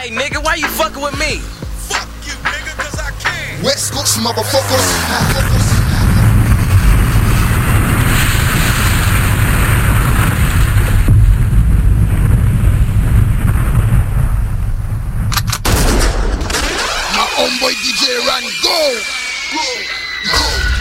[0.00, 1.40] Hey, nigga, why you fucking with me?
[1.84, 3.62] Fuck you, nigga, cause I can.
[3.62, 4.86] West Coast motherfuckers.
[17.14, 19.02] My homeboy DJ Ran, go!
[19.52, 19.66] Go!
[20.32, 20.79] Go!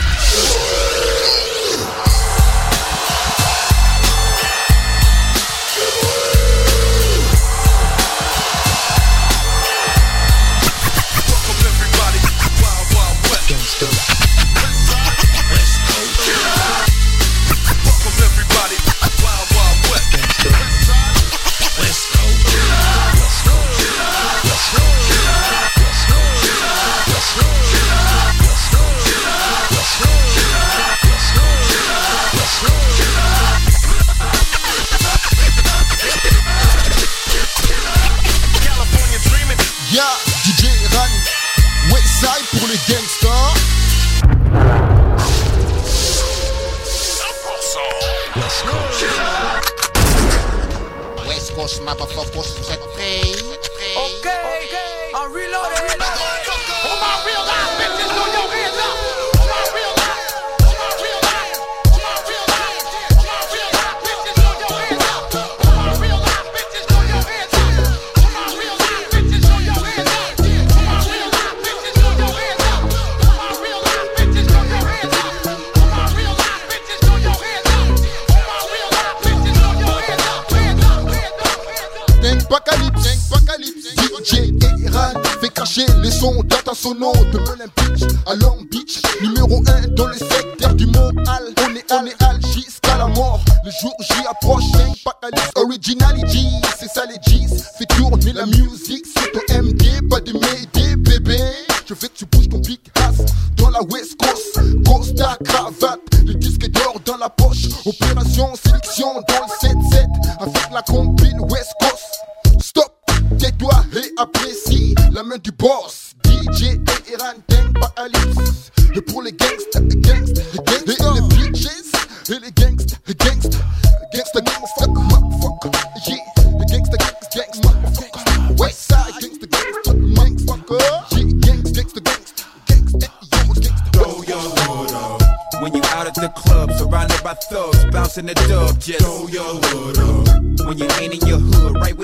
[107.09, 107.65] Dans la poche.
[107.87, 110.05] Opération sélection dans le 7-7
[110.39, 112.61] avec la combine West Coast.
[112.61, 112.93] Stop,
[113.39, 116.14] tais-toi et apprécie la main du boss.
[116.25, 118.71] DJ et Iran Gang Apocalypse.
[118.95, 119.69] Et pour les gangsters,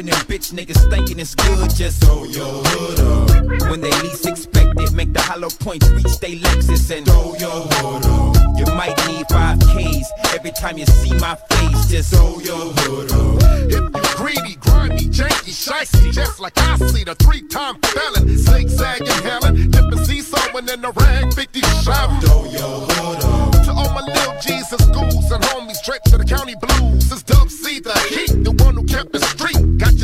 [0.05, 3.69] hood, right when them bitch niggas thinking it's good, just throw your hood up.
[3.69, 7.61] When they least expect it, make the hollow points reach they Lexus and throw your
[7.61, 8.57] hood up.
[8.57, 13.11] You might need five K's every time you see my face, just throw your hood
[13.11, 13.43] up.
[13.69, 19.71] If you greedy, grimy, janky, shicey, just like I see the three-time felon, zigzagging helen,
[19.71, 22.21] dipping see someone in the rag, 50 shovel.
[22.21, 23.65] Throw your hood up.
[23.65, 27.11] To all my little G's in schools and homies draped to the county blues.
[27.11, 29.77] It's Dub C, the heat, the one who kept the street.
[29.77, 29.94] Got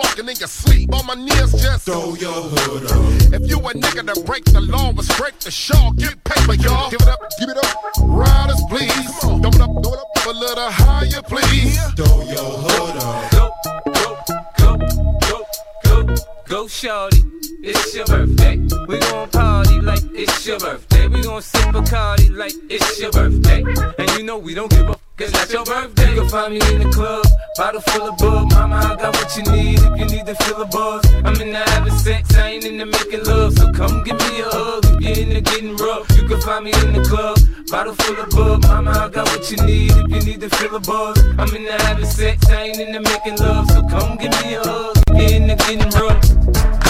[0.00, 0.94] your walking in your sleep.
[0.94, 3.40] On my knees, just Throw your hood up.
[3.40, 5.92] If you a nigga that break the law, was break the shaw.
[5.92, 6.90] Get paper, y'all.
[6.90, 7.76] Give it up, give it up.
[8.02, 9.18] Riders, please.
[9.20, 10.06] Come on, throw it up, throw it up.
[10.26, 11.78] A little higher, please.
[11.94, 13.30] Throw your hood up.
[13.32, 13.50] Go,
[13.92, 14.16] go,
[14.58, 14.78] go,
[15.20, 16.16] go, go,
[16.46, 17.22] go, shorty.
[17.62, 18.56] It's your birthday.
[18.88, 21.08] We gon' party like it's your birthday.
[21.08, 23.62] We gon' sip Bacardi like it's your birthday.
[23.98, 26.14] And you know we don't give a f- cause that's your birthday.
[26.14, 27.24] You can find me in the club,
[27.58, 28.50] bottle full of bug.
[28.52, 31.04] Mama, I got what you need if you need to feel a buzz.
[31.24, 33.52] I'm in the having sex, I ain't in the making love.
[33.58, 36.08] So come give me a hug if you're in the getting rough.
[36.16, 37.38] You can find me in the club,
[37.70, 38.62] bottle full of bug.
[38.62, 41.18] Mama, I got what you need if you need to feel a buzz.
[41.38, 43.68] I'm in the having sex, I ain't in the making love.
[43.70, 46.89] So come give me a hug if you're in the getting rough.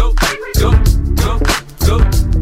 [0.00, 0.14] Go,
[0.58, 0.70] go,
[1.16, 1.38] go,
[1.86, 1.98] go,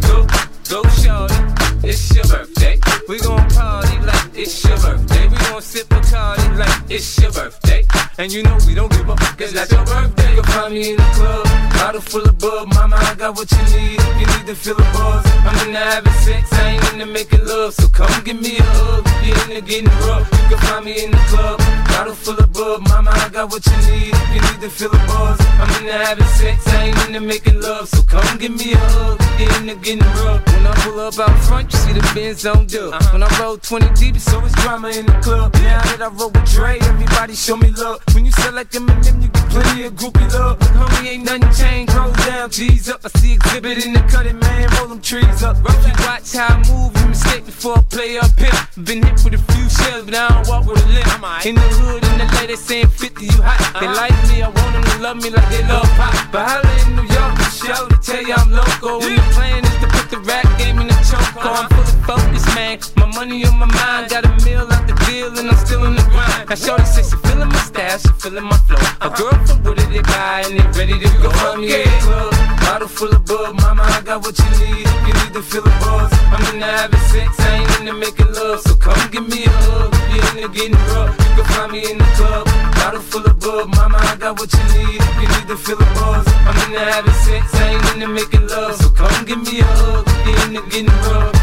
[0.07, 0.27] go,
[0.71, 1.35] go, shorty.
[1.83, 2.79] It's your birthday.
[3.09, 5.27] We gon' party like it's your birthday.
[5.27, 7.85] We gon' sip Bacardi like it's your birthday.
[8.19, 10.35] And you know we don't give up, cause that's your birthday.
[10.35, 11.47] You'll find me in the club,
[11.79, 12.67] bottle full of bub.
[12.75, 15.25] Mama, I got what you need if you need to feel a buzz.
[15.47, 17.75] I'm in the having sex, I ain't in the making love.
[17.75, 20.27] So come give me a hug, if you're in the getting rough.
[20.33, 21.59] You can find me in the club,
[21.95, 22.89] bottle full of bub.
[22.89, 25.39] Mama, I got what you need if you need to feel a buzz.
[25.63, 27.89] I'm in the having sex, I ain't in the making love.
[27.89, 30.43] So come give me a hug, if you're in the getting rough.
[30.45, 32.95] When I pull up out front, you see the Benz on dub.
[32.95, 33.13] Uh-huh.
[33.13, 35.55] When I roll 20 deep, it's always drama in the club.
[35.55, 38.08] Now that I roll with Dre, everybody show me love.
[38.15, 40.59] When you sell like Eminem, you get plenty of groupie love.
[40.59, 41.95] Homie, ain't nothing changed.
[41.95, 43.01] Roll down, G's up.
[43.05, 44.69] I see exhibit in the cutting, man.
[44.77, 45.57] Roll them trees up.
[45.65, 46.97] Roll you watch how I move.
[47.01, 48.53] You mistake before I play up here.
[48.85, 51.47] Been hit with a few shells, but I don't walk with a limp.
[51.47, 53.59] In the hood, in the LA, they saying 50, you hot.
[53.81, 53.97] They uh-huh.
[53.97, 56.15] like me, I want them to love me like they love pop.
[56.33, 59.03] But holla in New York, the show to tell you I'm local.
[59.03, 59.78] And the plan is
[60.11, 61.45] the rap game in the choke.
[61.45, 62.79] I'm fully focused, man.
[62.97, 65.95] My money on my mind, got a meal out the deal, and I'm still in
[65.95, 66.49] the grind.
[66.49, 68.81] Now, Shorty says she feeling my style, she feeling my flow.
[69.01, 71.29] A girl from Wooded, they buy, and they ready to go.
[71.29, 72.33] I'm yeah, club.
[72.65, 74.87] Bottle full of bug, mama, I got what you need.
[75.07, 78.61] You need to feel the buzz, I'm into having sex, I ain't into making love.
[78.61, 79.93] So come give me a hug.
[79.93, 82.45] If you're into getting rough, you can find me in the club.
[82.77, 85.01] Bottle full of bug, mama, I got what you need.
[85.21, 88.75] You need to feel the buzz, I'm into having sex, I ain't into making love.
[88.77, 89.98] So come give me a hug.
[90.07, 91.35] If you're getting rough.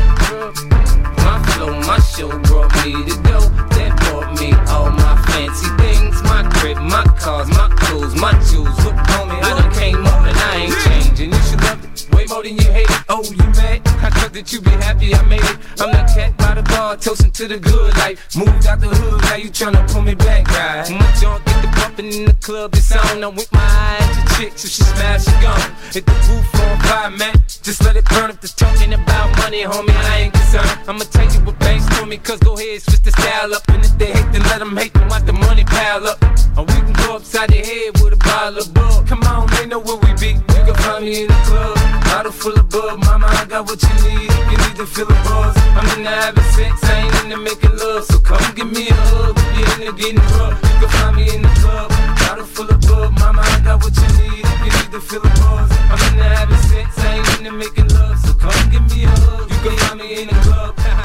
[1.25, 3.39] My flow, my show brought me to go.
[3.75, 6.21] That brought me all my fancy things.
[6.23, 8.77] My crib, my cars, my clothes, my jewels.
[8.83, 11.31] Look, homie, I done came up and I ain't changing.
[11.33, 13.03] You should love it way more than you hate it.
[13.09, 13.81] Oh, you mad?
[13.85, 15.57] I that you be happy I made it.
[15.79, 18.35] I'm the cat by the bar, toasting to the good life.
[18.35, 20.89] Moved out the hood, now you tryna pull me back, right?
[20.89, 23.23] My junk get the bumping in the club, it's on.
[23.23, 25.71] I'm with my eye at your chick, so she smash, she gone.
[25.91, 27.35] Hit the roof on fire, man.
[27.61, 29.95] Just let it burn if the talking about money, homie.
[30.13, 30.69] I ain't concerned.
[30.87, 33.63] I'ma tell you what banks for me, cause go ahead, switch the style up.
[33.69, 36.21] And if they hate, then let them hate, then watch the money pile up.
[36.57, 39.07] Or we can go upside the head with a bottle of bug.
[39.07, 40.33] Come on, they know where we be.
[40.33, 41.75] You can find me in the club.
[42.05, 44.24] Bottle full of bug, mama, I got what you need.
[44.27, 48.03] You need to feel the buzz, I'm into having sex, I ain't into making love.
[48.05, 49.37] So come give me a hug.
[49.37, 51.89] If you're into getting rough, you can find me in the club.
[52.19, 54.45] Bottle full of bug, mama, I got what you need.
[54.65, 58.17] You need to feel the buzz, I'm into having sex, I ain't into making love.
[58.19, 59.49] So come give me a hug.
[59.49, 60.75] You can find me in the club.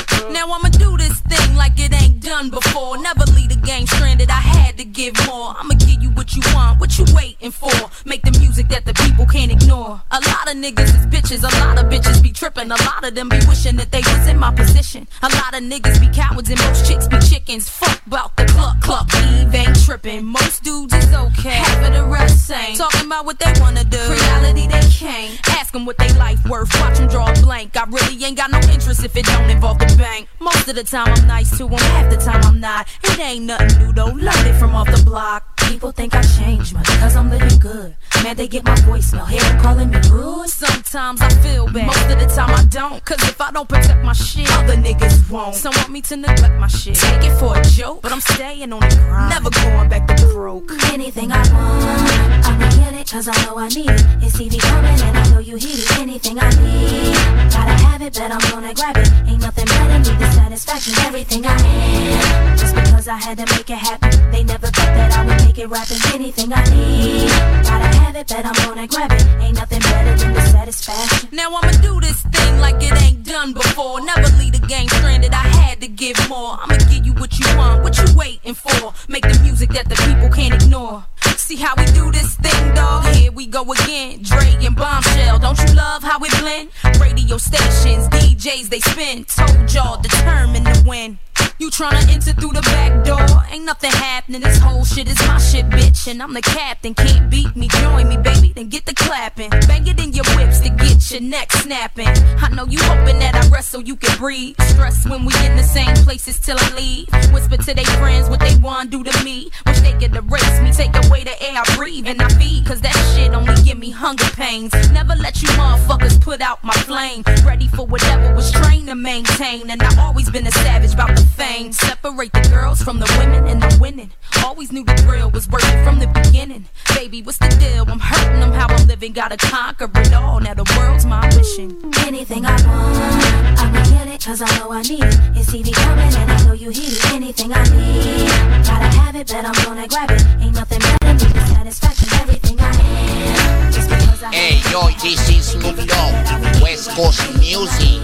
[0.29, 2.97] Now I'ma do this thing like it ain't done before.
[3.01, 5.55] Never leave the game stranded, I had to give more.
[5.57, 7.71] I'ma give you what you want, what you waiting for.
[8.05, 10.01] Make the music that the people can't ignore.
[10.11, 12.71] A lot of niggas is bitches, a lot of bitches be tripping.
[12.71, 15.07] A lot of them be wishing that they was in my position.
[15.23, 17.69] A lot of niggas be cowards and most chicks be chickens.
[17.69, 20.25] Fuck about the cluck cluck, Eve ain't tripping.
[20.25, 22.77] Most dudes is okay, half of the rest ain't.
[22.77, 25.39] Talking about what they wanna do, reality they can't.
[25.49, 27.77] Ask them what they life worth, watch them draw a blank.
[27.77, 30.10] I really ain't got no interest if it don't involve the bank.
[30.39, 32.87] Most of the time I'm nice to them, half the time I'm not.
[33.03, 35.55] It ain't nothing new though, learned it from off the block.
[35.69, 37.95] People think I changed much because I'm living good.
[38.23, 40.49] Man, they get my voicemail, hear them calling me rude.
[40.49, 43.03] Sometimes I feel bad, most of the time I don't.
[43.05, 45.55] Cause if I don't protect my shit, other niggas won't.
[45.55, 46.95] Some want me to neglect my shit.
[46.95, 49.29] Take it for a joke, but I'm staying on the grind.
[49.29, 50.71] Never going back to broke.
[50.91, 54.05] Anything I want, I'ma get it, cause I know I need it.
[54.21, 55.99] It's TV coming and I know you hear it.
[55.99, 57.15] Anything I need,
[57.53, 59.09] gotta have it, bet I'm gonna grab it.
[59.27, 62.57] Ain't nothing better, the satisfaction, everything I am.
[62.57, 65.57] Just because I had to make it happen, they never thought that I would make
[65.57, 65.97] it rapping.
[66.13, 67.29] Anything I need,
[67.63, 69.25] gotta have it, bet I'm gonna grab it.
[69.41, 71.29] Ain't nothing better than the satisfaction.
[71.31, 74.01] Now I'ma do this thing like it ain't done before.
[74.01, 76.57] Never leave the game stranded, I had to give more.
[76.61, 78.93] I'ma give you what you want, what you waiting for.
[79.07, 81.03] Make the music that the people can't ignore.
[81.37, 83.03] See how we do this thing, dog?
[83.15, 84.21] Here we go again.
[84.21, 86.69] Dre and Bombshell, don't you love how it blend?
[87.01, 89.25] Radio stations, DJs, they spin.
[89.25, 91.30] Told y'all determined to win.
[91.61, 93.43] You tryna enter through the back door?
[93.51, 94.41] Ain't nothing happening.
[94.41, 96.09] This whole shit is my shit, bitch.
[96.09, 96.95] And I'm the captain.
[96.95, 97.67] Can't beat me.
[97.67, 98.51] Join me, baby.
[98.51, 99.51] Then get the clapping.
[99.67, 102.07] Bang it in your whips to get your neck snapping.
[102.41, 104.55] I know you hoping that I rest so you can breathe.
[104.69, 107.07] Stress when we in the same places till I leave.
[107.31, 109.51] Whisper to their friends what they want do to me.
[109.67, 110.71] Wish they could erase me.
[110.71, 112.65] Take away the air I breathe and I feed.
[112.65, 114.73] Cause that shit only give me hunger pains.
[114.91, 117.21] Never let you motherfuckers put out my flame.
[117.45, 119.69] Ready for whatever was trained to maintain.
[119.69, 121.50] And I've always been a savage about the fame.
[121.51, 124.09] Separate the girls from the women and the winning.
[124.45, 126.65] Always knew the drill was working from the beginning.
[126.95, 127.83] Baby, what's the deal?
[127.91, 129.11] I'm hurting them how I'm living.
[129.11, 130.39] Gotta conquer it all.
[130.39, 131.77] Now the world's my mission.
[132.07, 135.19] Anything I want, I'ma get it, cause I know I need it.
[135.35, 137.11] It's TV coming and I know you hear it.
[137.11, 138.29] Anything I need,
[138.63, 140.23] gotta have it, bet I'm gonna grab it.
[140.39, 143.71] Ain't nothing better, need the satisfaction, everything I am.
[143.73, 147.99] Just because I Hey yo, this is Snoop Dogg, West Coast Music,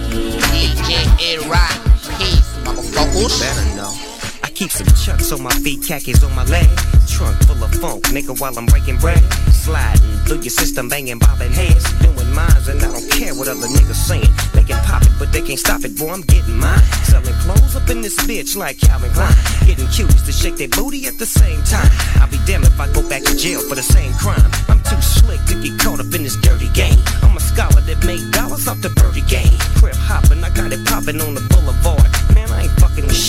[0.52, 1.80] DJ A-Rock,
[2.20, 2.47] peace,
[2.98, 3.40] motherfuckers.
[3.40, 3.92] better know.
[4.42, 6.82] I Keep some chucks on my feet, khakis on my legs.
[7.06, 9.22] Trunk full of funk, nigga, while I'm breaking bread.
[9.52, 11.86] Sliding through your system, banging, bobbing heads.
[12.02, 14.26] Doing mines, and I don't care what other niggas saying.
[14.52, 16.82] They can pop it, but they can't stop it, boy, I'm getting mine.
[17.06, 19.32] Selling clothes up in this bitch like Calvin Klein.
[19.64, 21.88] Getting cuties to shake their booty at the same time.
[22.18, 24.50] I'll be damned if I go back to jail for the same crime.
[24.68, 26.98] I'm too slick to get caught up in this dirty game.
[27.22, 29.54] I'm a scholar that made dollars off the birdie game.
[29.78, 31.46] Crib hopping, I got it popping on the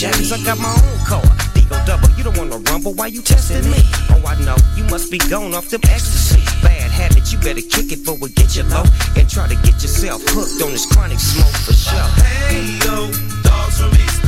[0.00, 1.20] Chevys, I got my own car.
[1.52, 3.84] Digo double, you don't wanna rumble, why you testing me?
[4.08, 6.40] Oh, I know, you must be gone off them ecstasy.
[6.62, 8.84] Bad habit, you better kick it before we get you low.
[9.18, 12.00] And try to get yourself hooked on this chronic smoke for sure.
[12.48, 13.12] Hey yo,
[13.44, 14.19] dogs from east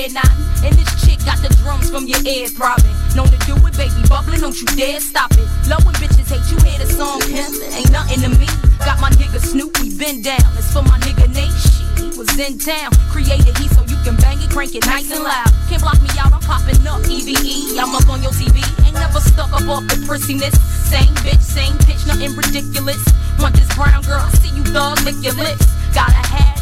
[0.00, 2.88] and this chick got the drums from your ear throbbing.
[3.12, 5.44] Known to do it, baby, bubbling, don't you dare stop it.
[5.68, 8.48] Love when bitches hate you, hear the song pimpin', ain't nothing to me.
[8.80, 10.40] Got my nigga Snoop, we been down.
[10.56, 11.52] It's for my nigga Nate,
[12.00, 12.96] he was in town.
[13.12, 15.52] Created heat so you can bang it, crank it nice and loud.
[15.68, 17.76] Can't block me out, I'm popping up, EVE.
[17.76, 20.56] I'm up on your TV, ain't never stuck up off the prissiness.
[20.88, 23.04] Same bitch, same pitch, nothing ridiculous.
[23.36, 25.68] Want this brown girl, I see you thug, lick your lips.
[25.92, 26.59] Gotta have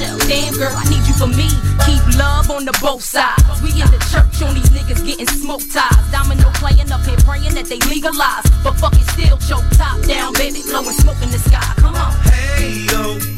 [0.00, 1.48] Damn girl, I need you for me.
[1.84, 3.44] Keep love on the both sides.
[3.60, 5.92] We in the church on these niggas getting smoke ties.
[6.10, 8.44] Domino playing up here praying that they legalize.
[8.64, 11.74] But fucking still choke top down, baby, blowing smoke in the sky.
[11.76, 12.12] Come on.
[12.32, 13.29] Hey yo,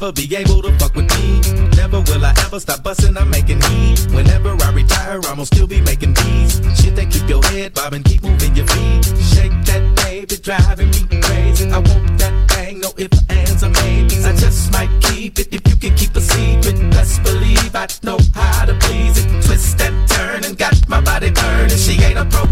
[0.00, 1.40] will you ever be able to fuck with me.
[1.76, 4.06] Never will I ever stop busting, I'm making heat.
[4.12, 6.60] Whenever I retire, I'ma still be making beats.
[6.80, 9.04] Shit that keep your head bobbing, keep moving your feet.
[9.34, 11.70] Shake that baby, driving me crazy.
[11.70, 14.24] I want that thing, no ifs, ands, or maybes.
[14.24, 16.76] I just might keep it if you can keep a secret.
[16.90, 19.44] Best believe I know how to please it.
[19.44, 21.76] Twist and turn and got my body burning.
[21.76, 22.46] She ain't a pro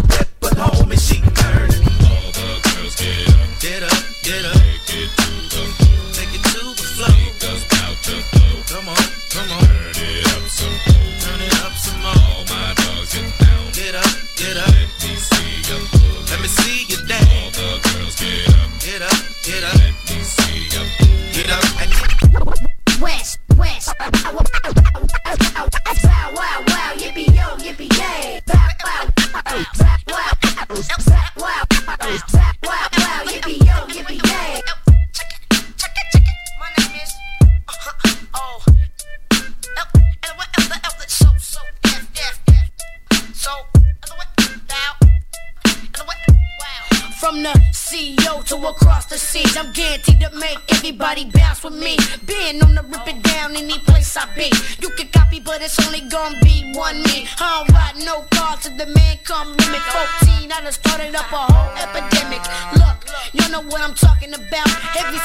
[50.89, 51.97] everybody bounce with me.
[52.25, 54.51] Being on the rip it down any place I be.
[54.81, 57.29] You can copy, but it's only gonna be one me.
[57.39, 59.83] I don't ride no car to the man come limit.
[60.25, 62.41] 14, I done started up a whole epidemic.
[62.81, 63.05] Look,
[63.35, 64.69] you know what I'm talking about.
[64.97, 65.21] Ever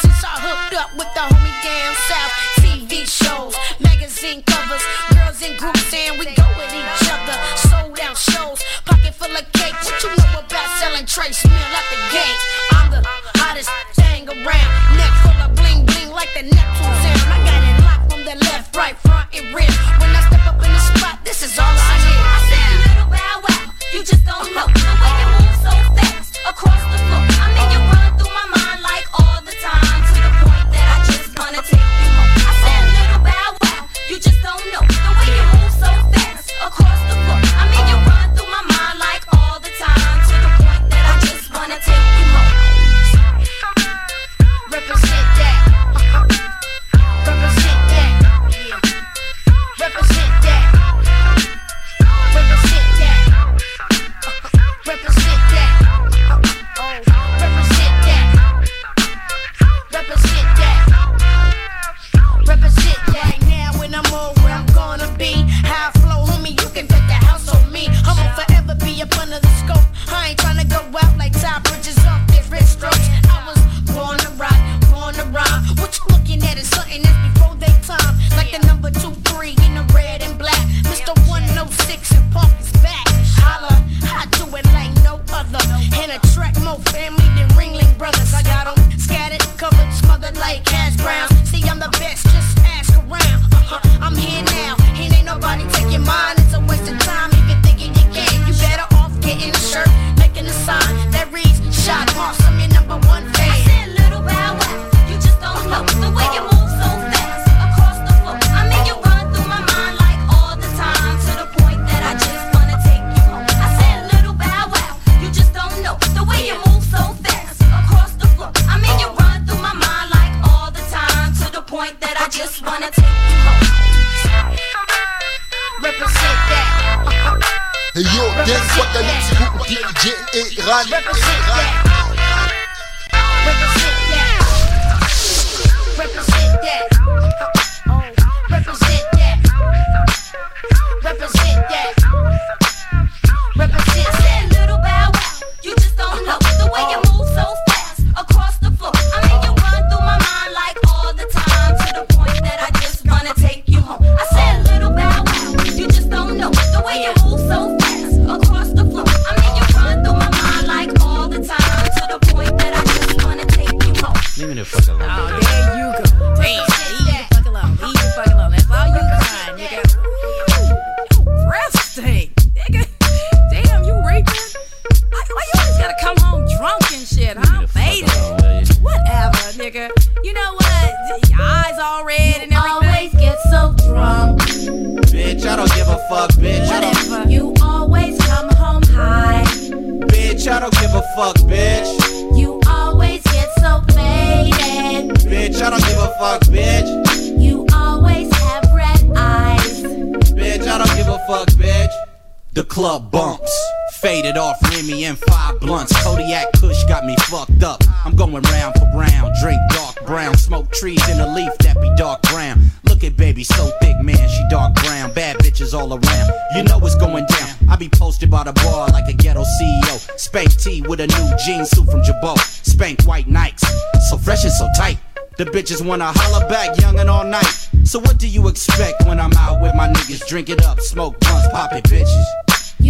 [202.84, 203.58] club bumps.
[203.94, 205.94] Faded off Remy and five blunts.
[206.04, 207.82] Kodiak Kush got me fucked up.
[208.04, 209.34] I'm going round for round.
[209.42, 210.36] Drink dark brown.
[210.36, 212.60] Smoke trees in a leaf that be dark brown.
[212.84, 214.28] Look at baby, so thick, man.
[214.28, 215.14] She dark brown.
[215.14, 216.32] Bad bitches all around.
[216.58, 217.50] You know what's going down.
[217.70, 220.20] I be posted by the bar like a ghetto CEO.
[220.20, 222.38] Spank T with a new jean suit from Jabot.
[222.38, 223.64] Spank white Nikes.
[224.10, 224.98] So fresh and so tight.
[225.38, 227.70] The bitches wanna holler back young and all night.
[227.86, 230.28] So what do you expect when I'm out with my niggas?
[230.28, 232.26] Drink it up, smoke blunts, pop it, bitches.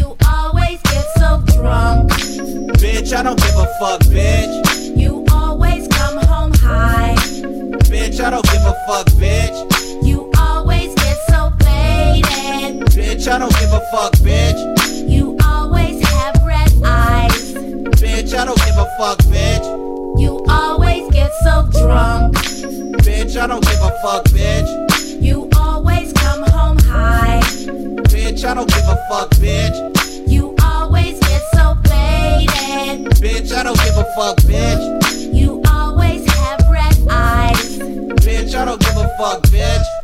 [0.03, 2.11] You always get so drunk.
[2.83, 4.97] Bitch, I don't give a fuck, bitch.
[4.97, 7.15] You always come home high.
[7.87, 10.05] Bitch, I don't give a fuck, bitch.
[10.05, 12.81] You always get so faded.
[12.87, 15.09] Bitch, I don't give a fuck, bitch.
[15.09, 17.53] You always have red eyes.
[18.03, 20.19] Bitch, I don't give a fuck, bitch.
[20.19, 22.35] You always get so drunk.
[23.05, 24.92] Bitch, I don't give a fuck, bitch.
[28.43, 28.49] bitch.
[28.49, 30.27] I don't give a fuck, bitch.
[30.27, 33.07] You always get so faded.
[33.21, 35.33] Bitch, I don't give a fuck, bitch.
[35.33, 37.79] You always have red eyes.
[38.19, 40.02] Bitch, I don't give a fuck, bitch.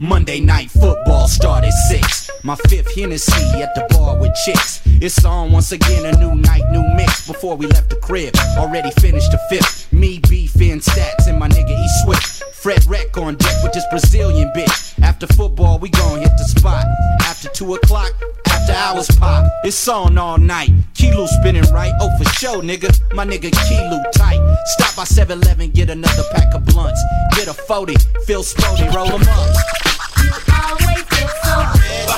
[0.00, 2.30] Monday night football started six.
[2.42, 4.80] My fifth Hennessy at the bar with chicks.
[5.00, 7.26] It's on once again, a new night, new mix.
[7.26, 9.92] Before we left the crib, already finished the fifth.
[9.92, 12.42] Me, beef, and stats, and my nigga he Swift.
[12.54, 15.02] Fred Wreck on deck with this Brazilian bitch.
[15.02, 16.84] After football, we gon' hit the spot.
[17.22, 18.12] After two o'clock,
[18.48, 19.50] after hours pop.
[19.64, 20.70] It's on all night.
[20.94, 22.90] Kilo spinning right, oh for sure, nigga.
[23.14, 24.40] My nigga Kilo tight.
[24.66, 27.02] Stop by 7-Eleven, get another pack of blunts.
[27.36, 27.94] Get a 40,
[28.26, 29.93] feel spody, them up.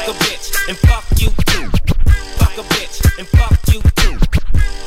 [0.07, 1.69] Fuck a bitch and fuck you too.
[2.39, 4.17] Fuck a bitch and fuck you too.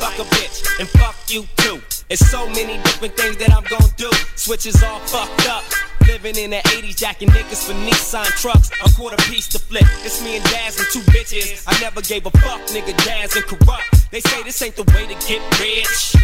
[0.00, 1.82] Fuck a bitch and fuck you too.
[2.08, 4.10] It's so many different things that I'm gonna do.
[4.36, 5.62] Switches all fucked up.
[6.06, 8.70] Living in the 80s, jacking niggas for Nissan trucks.
[8.82, 9.84] A quarter piece to flip.
[10.06, 11.64] It's me and Daz and two bitches.
[11.66, 12.96] I never gave a fuck, nigga.
[13.04, 14.08] Daz and Kurupt.
[14.10, 16.16] They say this ain't the way to get rich.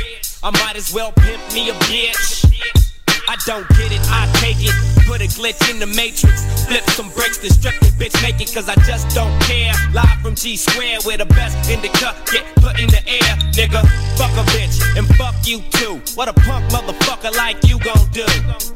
[0.43, 2.86] I might as well pimp me a bitch.
[3.29, 4.75] I don't get it, I take it.
[5.07, 6.47] Put a glitch in the matrix.
[6.67, 9.73] Flip some bricks, then strip the bitch naked, cause I just don't care.
[9.93, 13.35] Live from G Square, where the best in the cut get put in the air.
[13.59, 13.83] Nigga,
[14.15, 16.01] fuck a bitch, and fuck you too.
[16.15, 18.27] What a punk motherfucker like you gon' do?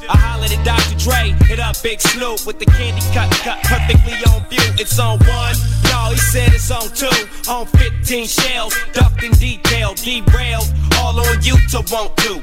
[0.08, 0.98] I hollered at Dr.
[0.98, 4.66] Dre, hit up Big Snoop with the candy cut, cut perfectly on view.
[4.82, 5.54] It's on one,
[5.86, 7.10] no, he said it's on two.
[7.50, 10.66] On 15 shells, ducked in detail, derailed,
[10.98, 12.42] all on you to won't do.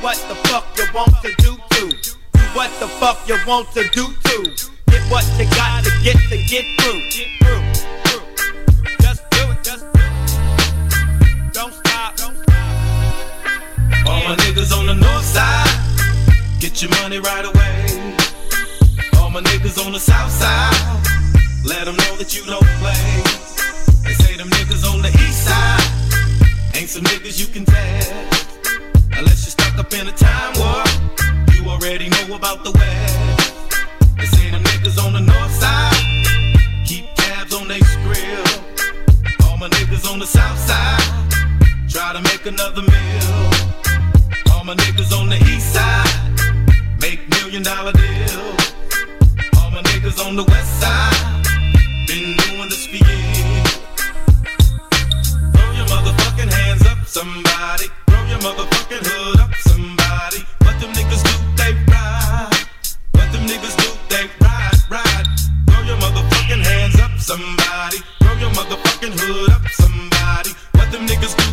[0.00, 1.90] What the fuck you want to do to.
[1.90, 4.68] Do what the fuck you want to do to.
[4.86, 7.00] Get what you got to get to get through.
[7.10, 7.60] Get through.
[9.02, 9.62] Just do it.
[11.52, 12.18] Don't stop.
[14.06, 15.68] All my niggas on the north side,
[16.60, 18.16] get your money right away.
[19.18, 20.72] All my niggas on the south side,
[21.62, 23.22] let them know that you don't play.
[24.04, 28.40] They say them niggas on the east side, ain't some niggas you can tell.
[29.18, 30.88] Unless stuck up in a time warp,
[31.54, 33.54] you already know about the west.
[34.18, 38.46] They say them niggas on the north side, keep tabs on they skrill.
[39.44, 41.00] All my niggas on the south side,
[41.88, 43.32] try to make another meal.
[44.52, 46.12] All my niggas on the east side,
[47.00, 48.62] make million dollar deals.
[49.56, 51.42] All my niggas on the west side,
[52.06, 53.72] been doing this for years.
[55.54, 57.88] Throw your motherfucking hands up, somebody.
[58.30, 60.46] Your motherfucking hood up, somebody.
[60.62, 62.62] What them niggas do, they ride.
[63.10, 65.26] What them niggas do, they ride, ride.
[65.66, 67.98] Throw your motherfucking hands up, somebody.
[68.22, 70.50] Throw your motherfucking hood up, somebody.
[70.78, 71.49] What them niggas do,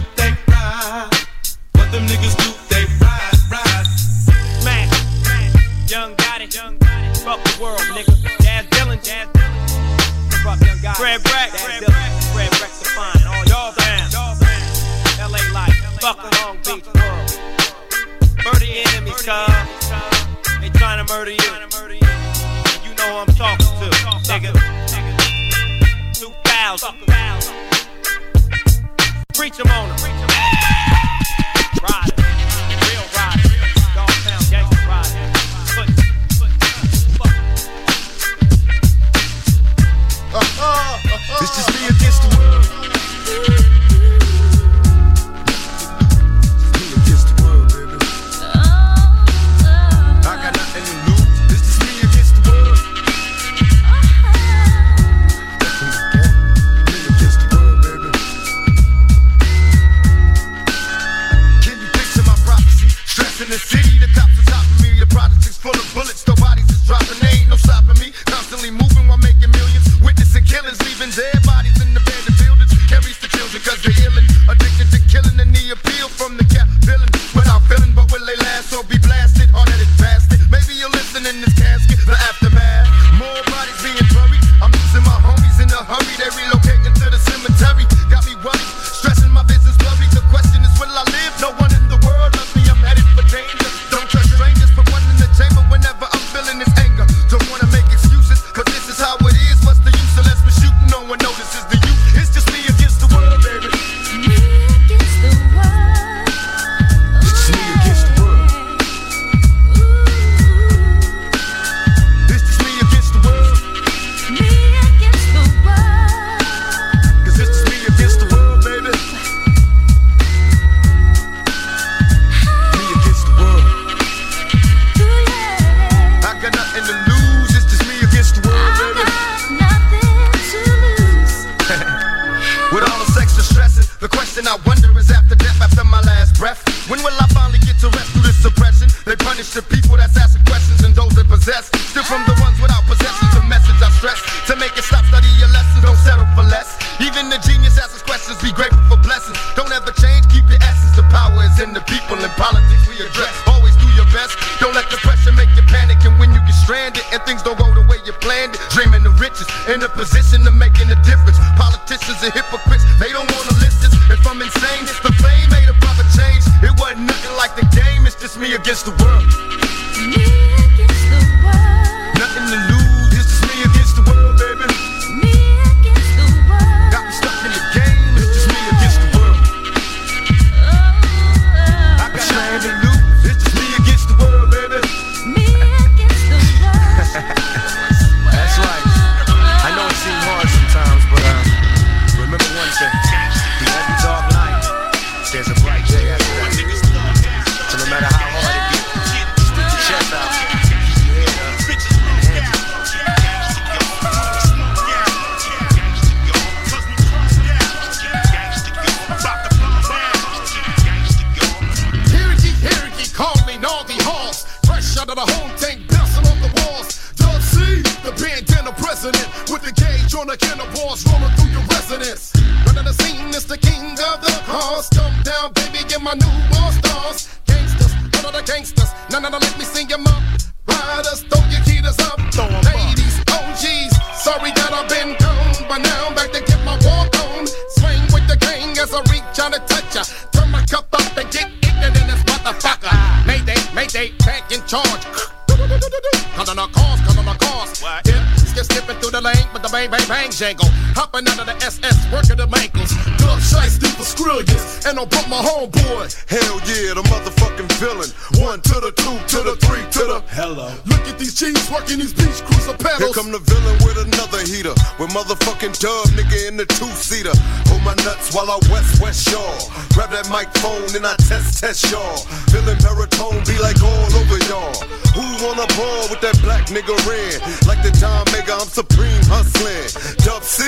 [257.77, 258.09] villain.
[258.41, 260.73] One to the two, to the three, to the hello.
[260.89, 263.13] Look at these G's working these beach cruiser pedals.
[263.13, 264.73] Here come the villain with another heater.
[264.97, 267.33] With motherfucking dub nigga in the two seater.
[267.69, 269.57] Hold my nuts while I west west y'all.
[269.93, 272.17] Grab that microphone and I test test y'all.
[272.49, 274.77] Feeling baritone be like all over y'all.
[275.13, 277.37] Who wanna ball with that black nigga in?
[277.69, 279.89] Like the John Mega, I'm supreme hustling.
[280.25, 280.65] Dub C,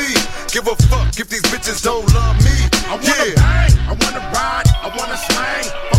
[0.54, 2.58] give a fuck if these bitches don't love me.
[2.86, 3.34] I wanna yeah.
[3.38, 5.99] bang, I wanna ride, I wanna slang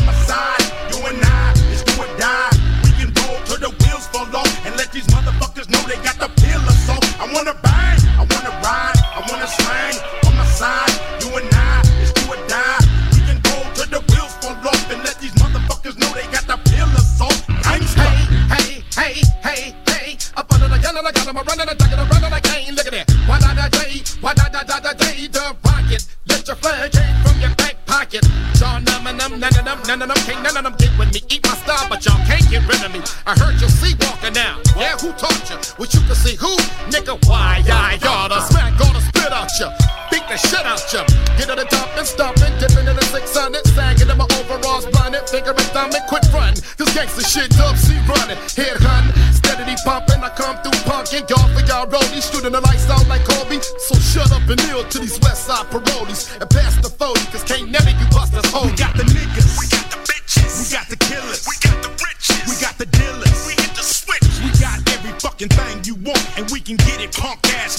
[4.12, 6.94] fall off and let these motherfuckers know they got the pill or so.
[7.22, 10.94] I wanna bang, I wanna ride, I wanna slang from my side.
[11.22, 12.80] You and I, it's do or die.
[13.14, 16.46] We can roll till the wheels fall off and let these motherfuckers know they got
[16.46, 17.28] the pill or so.
[17.68, 19.14] Hey, hey, hey,
[19.46, 22.04] hey, hey, up under the gun and I got 'em a running, a ducking, a
[22.04, 23.06] running, I can't look at that.
[23.28, 26.02] Why da da day, why da da da da day, the rocket.
[26.26, 28.24] Let your flag hang from your back pocket.
[28.58, 30.92] Y'all none of them, none of them, none of them, can't none of them get
[30.98, 31.20] with me.
[31.28, 32.20] Eat my style, but y'all
[32.56, 33.00] of me.
[33.26, 34.58] I heard you see walking now.
[34.76, 35.56] Yeah, who taught you?
[35.78, 36.50] Wish you could see who?
[36.90, 39.70] Nigga, why I gotta smack, gonna spit out ya.
[40.10, 41.06] Beat the shit out ya.
[41.38, 44.86] Get to the top and stop it, dipping in the 600, sagging in my overalls,
[44.86, 46.58] blinded, finger and thumb and quit running.
[46.74, 50.18] This gangsta shit, dub C running, head hunting, steadily pumping.
[50.18, 53.62] I come through punkin', y'all for y'all rollies, shooting the lights out like Kobe.
[53.78, 56.79] So shut up and kneel to these West Side parolees and pass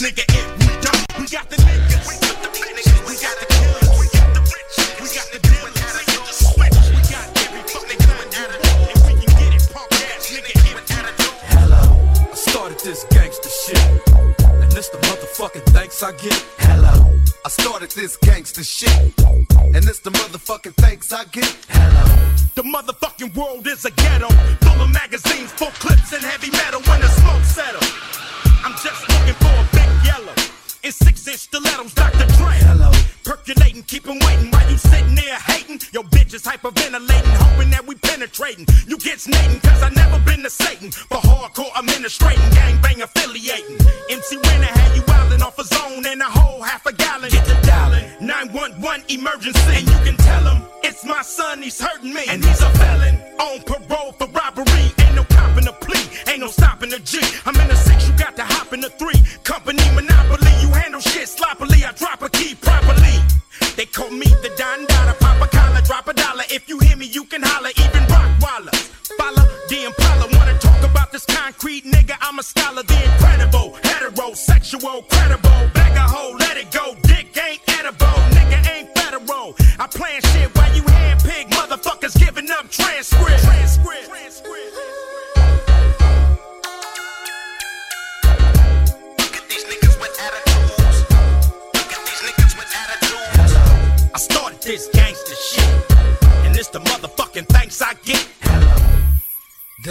[0.01, 1.05] nigga, if we don't.
[1.21, 4.41] We got the niggas, we got the bitches, we got the killers, we got the
[4.41, 6.77] riches, we got the dealers, we hit the switch.
[6.89, 10.57] We got every fucking thing you want, and we can get it, punk ass nigga,
[10.57, 11.05] if we don't.
[12.31, 13.77] I started this gangster shit.
[14.41, 16.41] And this the motherfucking thanks I get.
[16.57, 17.13] Hello.
[17.45, 18.89] I started this gangster shit.
[19.53, 21.55] And this the motherfucking thanks I get.
[21.69, 22.05] Hello.
[22.55, 24.29] The motherfucking world is a ghetto,
[24.65, 26.49] full of magazines, full clips, and heavy
[32.67, 32.91] Hello.
[33.23, 35.79] Percolating, keep 'em waiting while you sitting there hating.
[35.93, 38.65] Your bitch is hyperventilating, hoping that we penetrating.
[38.87, 40.91] You get snating, cause I never been to Satan.
[41.09, 43.77] But hardcore administrating, gangbang affiliating.
[44.09, 47.29] MC Winner had you wildin' off a zone and a whole half a gallon.
[47.31, 48.05] Get the dialing.
[48.21, 49.75] 911 emergency.
[49.75, 52.23] And you can tell him it's my son, he's hurting me.
[52.27, 54.91] And he's a felon on parole for robbery.
[54.99, 57.19] Ain't no copping a plea, ain't no stopping the G.
[57.45, 59.19] I'm in the six, you got to hop in the three.
[59.43, 61.85] Company monopoly, you handle shit sloppily.
[61.85, 62.30] I drop a.
[63.81, 66.43] They call me the Don Dada, pop a collar, drop a dollar.
[66.51, 68.75] If you hear me, you can holler, even Rockwaller.
[69.17, 72.15] Follow the Impala, wanna talk about this concrete nigga?
[72.21, 75.40] I'm a scholar, the incredible, heterosexual, credible.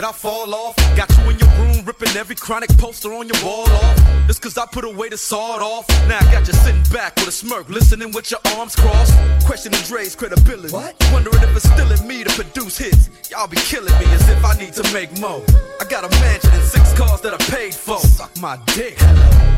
[0.01, 0.77] Did I fall off?
[0.97, 1.70] Got you in your room
[2.01, 4.29] ripping every chronic poster on your wall off.
[4.29, 5.89] It's cause I put away the sawed off.
[6.09, 9.15] Now I got you sitting back with a smirk, listening with your arms crossed.
[9.45, 10.73] Questioning Dre's credibility.
[10.73, 10.95] What?
[11.13, 13.11] Wondering if it's still in me to produce hits.
[13.31, 15.43] Y'all be killing me as if I need to make more.
[15.81, 17.99] I got a mansion and six cars that I paid for.
[17.99, 18.99] Suck my dick.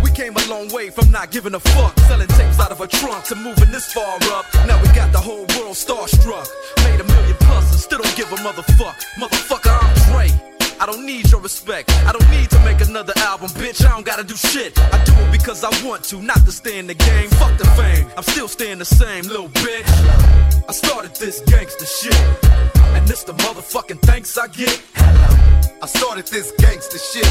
[0.03, 1.99] We came a long way from not giving a fuck.
[2.01, 4.47] Selling tapes out of a trunk to moving this far up.
[4.67, 6.49] Now we got the whole world starstruck.
[6.85, 8.97] Made a million plus and still don't give a motherfuck.
[9.19, 10.62] Motherfucker, I'm Dre.
[10.81, 11.91] I don't need your respect.
[12.07, 13.85] I don't need to make another album, bitch.
[13.85, 14.79] I don't gotta do shit.
[14.79, 17.29] I do it because I want to, not to stay in the game.
[17.31, 18.07] Fuck the fame.
[18.17, 19.89] I'm still staying the same, little bitch.
[20.69, 22.21] I started this gangster shit.
[22.95, 24.83] And this the motherfucking thanks I get.
[24.97, 27.27] I started this gangster shit.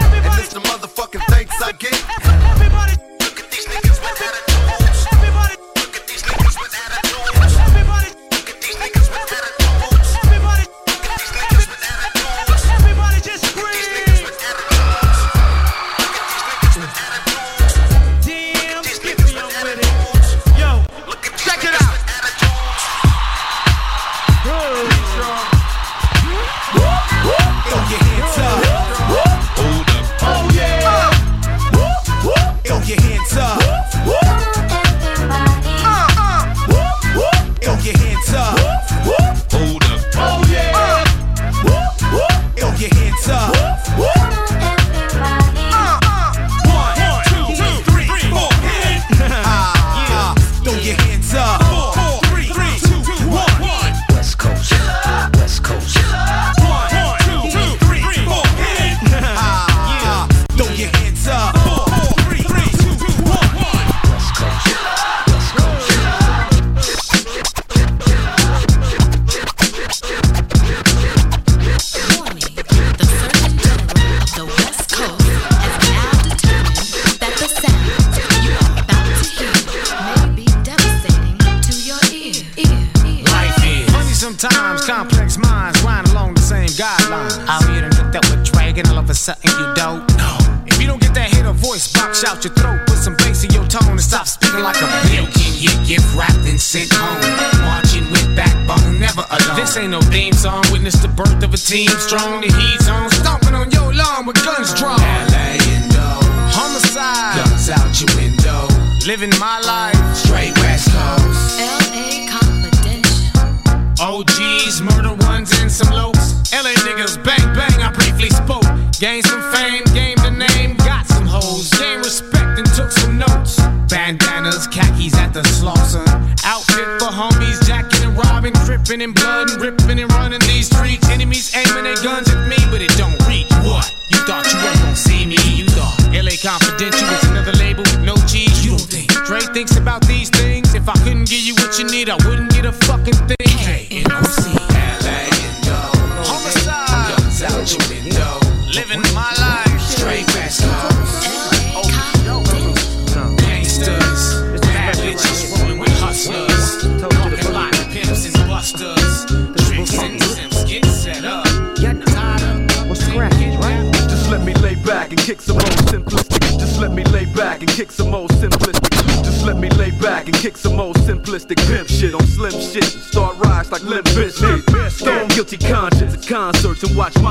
[0.00, 1.94] And this the motherfucking thanks I get.
[2.54, 4.45] Everybody, look at these niggas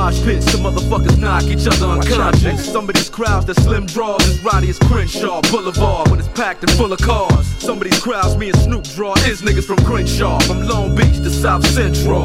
[0.06, 0.52] mosh pits.
[0.52, 0.85] Some motherfuckers
[1.26, 2.72] knock each other unconscious.
[2.72, 6.64] Some of these crowds that slim draws as rowdy as Crenshaw Boulevard when it's packed
[6.64, 7.48] and full of cars.
[7.58, 11.18] Some of these crowds me and Snoop draw is niggas from Crenshaw, from Long Beach
[11.18, 12.24] to South Central.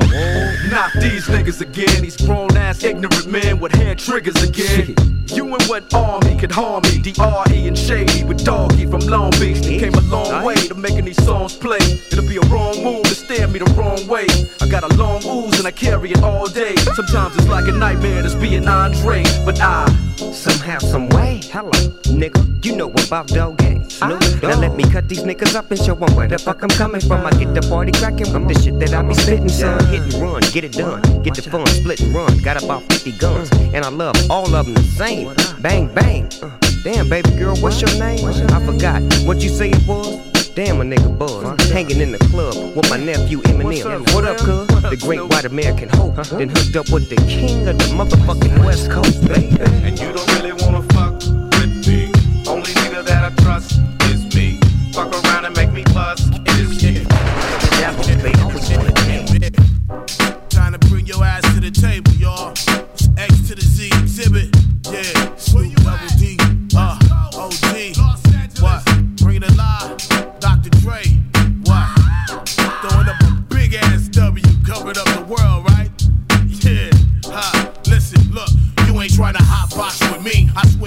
[0.70, 4.94] Not these niggas again, these grown ass ignorant men with hair triggers again.
[5.32, 6.98] You and what army could harm me?
[6.98, 9.60] DRE and Shady with Doggy from Long Beach.
[9.60, 11.78] They came a long way to making these songs play.
[12.10, 14.26] It'll be a wrong move to stare me the wrong way.
[14.60, 16.74] I got a long ooze and I carry it all day.
[16.96, 19.86] Sometimes it's like a nightmare just being Andre, but I
[20.32, 21.70] Somehow, some way, hello,
[22.12, 22.64] nigga.
[22.64, 23.94] You know about dog games.
[23.94, 24.42] Snoop.
[24.42, 27.00] Now let me cut these niggas up and show 'em where the fuck I'm coming
[27.00, 27.24] from.
[27.26, 29.84] I get the party cracking with the shit that I be spitting, son.
[29.86, 31.00] Hit and run, get it done.
[31.22, 32.38] Get the fun, split and run.
[32.38, 35.32] Got about 50 guns, and I love all of them the same.
[35.60, 36.28] Bang, bang.
[36.42, 36.50] Uh,
[36.84, 38.24] Damn, baby girl, what's your name?
[38.26, 40.39] I forgot what you say it was.
[40.54, 41.70] Damn, a nigga buzz.
[41.70, 44.12] Hanging in the club with my nephew Eminem.
[44.14, 44.66] What up, cuz?
[44.82, 46.16] The great white American hope.
[46.26, 49.56] Then hooked up with the king of the motherfucking West Coast, baby.
[49.60, 52.10] And you don't really wanna fuck with me.
[52.48, 54.58] Only nigga that I trust is me.
[54.92, 56.49] Fuck around and make me bust.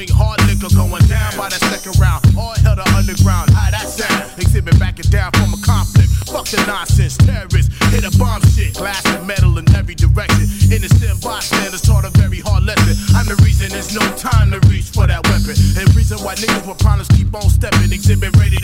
[0.04, 2.24] Swing hard liquor going down by the second round.
[2.36, 3.52] All hell to underground.
[3.52, 4.32] How that sound?
[4.36, 6.10] Xzibit backing down from a conflict.
[6.28, 7.16] Fuck the nonsense.
[7.18, 8.76] Terrorists hit a bomb shit.
[8.76, 10.50] Glass and metal in every direction.
[10.72, 12.96] Innocent bystanders taught a very hard lesson.
[13.16, 15.56] I'm the reason there's no time to reach for that weapon.
[15.80, 17.92] And reason why niggas with problems keep on stepping.
[17.94, 18.60] Xzibit ready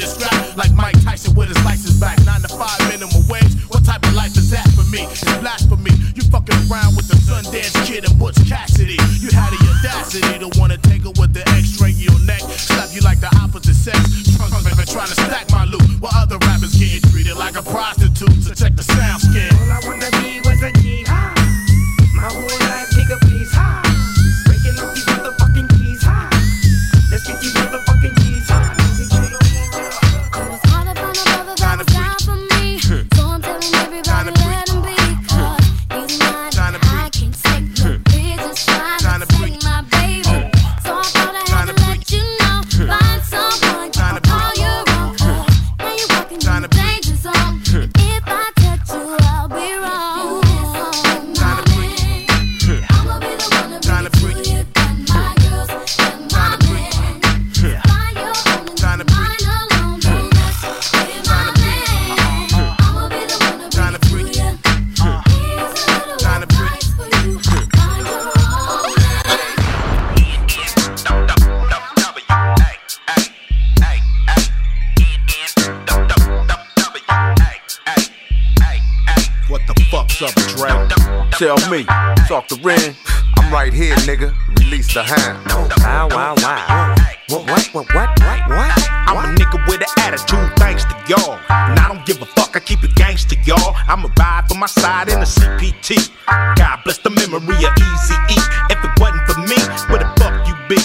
[82.39, 82.95] talk to Ren.
[83.37, 84.33] I'm right here, nigga.
[84.59, 85.39] Release the hand.
[85.83, 86.95] Wow, wow, wow.
[87.29, 88.71] What, what, what, what, what, what?
[89.07, 91.39] I'm a nigga with an attitude, thanks to y'all.
[91.49, 93.75] And I don't give a fuck, I keep it gangster, y'all.
[93.87, 96.11] I'ma ride for my side in the CPT.
[96.55, 98.37] God bless the memory of Easy E.
[98.69, 99.59] If it wasn't for me,
[99.89, 100.81] where the fuck you be?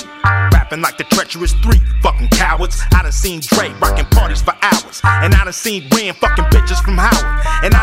[0.53, 2.59] Rapping like the treacherous three, fucking cow
[3.25, 5.01] seen Dre rocking parties for hours.
[5.05, 7.25] And I done seen Ren fucking bitches from Howard.
[7.65, 7.74] And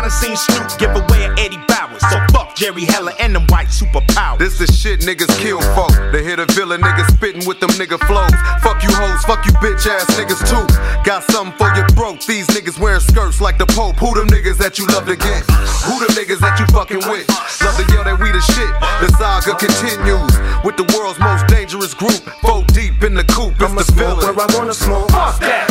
[4.41, 5.93] This the shit niggas kill folk.
[6.11, 8.33] They hit a villain niggas spitting with them nigga flows.
[8.65, 10.65] Fuck you hoes, fuck you bitch ass niggas too.
[11.05, 12.25] Got something for your broke.
[12.25, 13.97] These niggas wearing skirts like the Pope.
[13.97, 15.45] Who them niggas that you love to get?
[15.85, 17.29] Who them niggas that you fucking with?
[17.61, 18.73] Love to yell that we the shit.
[18.97, 20.33] The saga continues
[20.65, 22.25] with the world's most dangerous group.
[22.41, 23.53] Four deep in the coop.
[23.61, 24.35] It's I'ma the smoke villain.
[24.35, 25.11] where I wanna smoke.
[25.11, 25.70] Fuck that.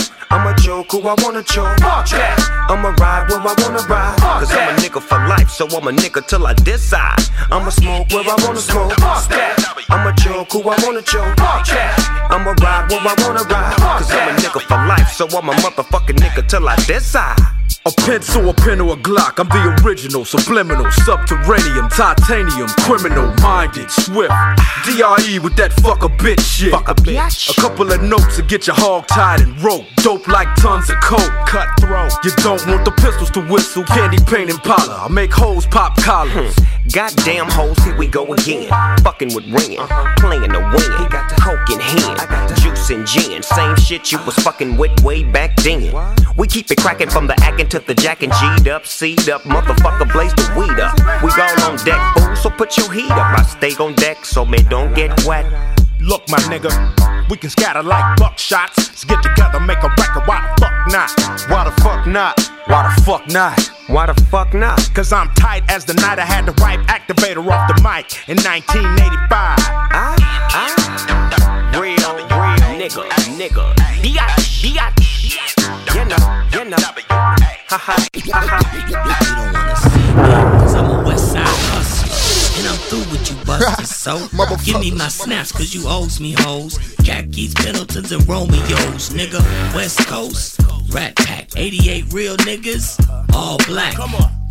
[0.90, 1.78] I'ma who I wanna choke.
[1.78, 2.66] Fuck that.
[2.68, 4.16] I'ma ride where I wanna ride.
[4.18, 7.22] Cause I'm a nigga for life, so I'm a nigga till I decide.
[7.50, 8.92] I'ma smoke where I wanna smoke.
[8.98, 9.86] Fuck that.
[9.88, 11.36] I'ma choke who I wanna choke.
[11.38, 11.94] Fuck that.
[12.30, 13.76] I'ma ride where I wanna ride.
[13.76, 17.59] Cause I'm a nigga for life, so I'm a motherfucking nigga till I decide.
[17.86, 19.38] A pencil, a pen, or a Glock.
[19.38, 24.34] I'm the original, subliminal, subterranean, titanium, criminal, minded, swift.
[24.84, 26.72] DRE with that fuck a bitch shit.
[26.72, 27.56] Fuck a bitch.
[27.56, 29.86] A couple of notes to get your hog tied and rope.
[29.96, 31.32] Dope like tons of coke.
[31.48, 32.12] Cutthroat.
[32.22, 33.84] You don't want the pistols to whistle.
[33.84, 35.06] Candy paint Impala.
[35.06, 36.54] I make hoes pop collars.
[36.54, 36.80] Hmm.
[36.92, 38.68] Goddamn hoes, here we go again.
[39.02, 40.14] Fucking with Ren, uh-huh.
[40.18, 40.98] playing the win.
[40.98, 42.18] He got the coke in hand,
[42.60, 43.42] juice and gin.
[43.44, 45.94] Same shit you was fucking with way back then.
[46.36, 48.30] We keep it cracking from the acting to the jacking.
[48.30, 50.96] G'd up, C'd up, motherfucker, blaze the weed up.
[51.22, 53.38] We all on deck, fool, so put your heat up.
[53.38, 55.46] I stay on deck, so me don't get wet.
[56.00, 56.70] Look, my nigga,
[57.28, 58.76] we can scatter like buckshots.
[58.76, 60.26] Let's get together, make a record.
[60.26, 61.50] Why the fuck not?
[61.50, 62.40] Why the fuck not?
[62.66, 63.70] Why the fuck not?
[63.88, 64.78] Why the fuck not?
[64.94, 68.36] Cause I'm tight as the night I had the right activator off the mic in
[68.38, 69.28] 1985.
[69.30, 70.16] Ah,
[70.52, 71.70] ah.
[71.74, 73.74] Real, real nigga, nigga.
[74.00, 75.00] Biatch, biatch.
[75.94, 77.39] You know, you know.
[77.70, 78.58] Ha ha, ha ha.
[80.60, 82.58] Cause I'm a west side hustler.
[82.58, 83.90] And I'm through with you busters.
[84.00, 84.18] So
[84.64, 86.78] give me my snaps cause you owes me hoes.
[87.02, 89.10] Jackies, Pendletons, and Romeos.
[89.10, 89.40] Nigga,
[89.72, 90.60] West Coast.
[90.88, 92.98] Rat Pack, 88 real niggas.
[93.32, 93.94] All black.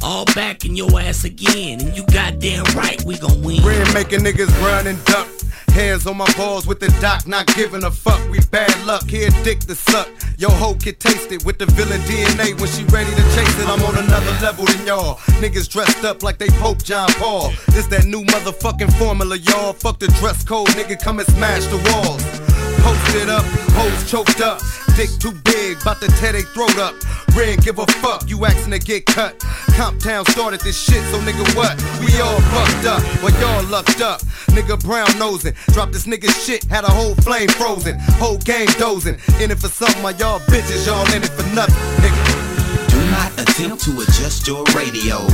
[0.02, 1.82] All back in your ass again.
[1.82, 3.64] And you goddamn right we gon' win.
[3.64, 5.28] Ren making niggas run and duck.
[5.72, 8.20] Hands on my balls with the doc, not giving a fuck.
[8.30, 10.10] We bad luck, here dick to suck.
[10.38, 12.60] Yo, hoe can taste it with the villain DNA.
[12.60, 15.16] When she ready to chase it, I'm on another level than y'all.
[15.42, 17.52] Niggas dressed up like they Pope John Paul.
[17.68, 19.74] This that new motherfucking formula, y'all.
[19.74, 22.59] Fuck the dress code, nigga, come and smash the walls.
[22.82, 24.62] Posted up, hoes choked up.
[24.96, 26.96] Dick too big, bout to tear they throat up.
[27.36, 29.38] Red, give a fuck, you asking to get cut.
[29.78, 31.76] Comptown started this shit, so nigga what?
[32.00, 34.22] We all fucked up, but y'all lucked up.
[34.52, 37.98] Nigga brown nosing, dropped this nigga shit, had a whole flame frozen.
[38.20, 39.18] Whole game dozing.
[39.40, 42.90] In it for something, while y'all bitches, y'all in it for nothing, nigga.
[42.90, 45.26] Do not attempt to adjust your radio.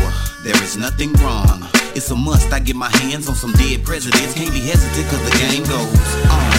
[0.43, 1.67] There is nothing wrong.
[1.95, 2.51] It's a must.
[2.51, 4.33] I get my hands on some dead presidents.
[4.33, 6.54] Can't be hesitant cause the game goes on.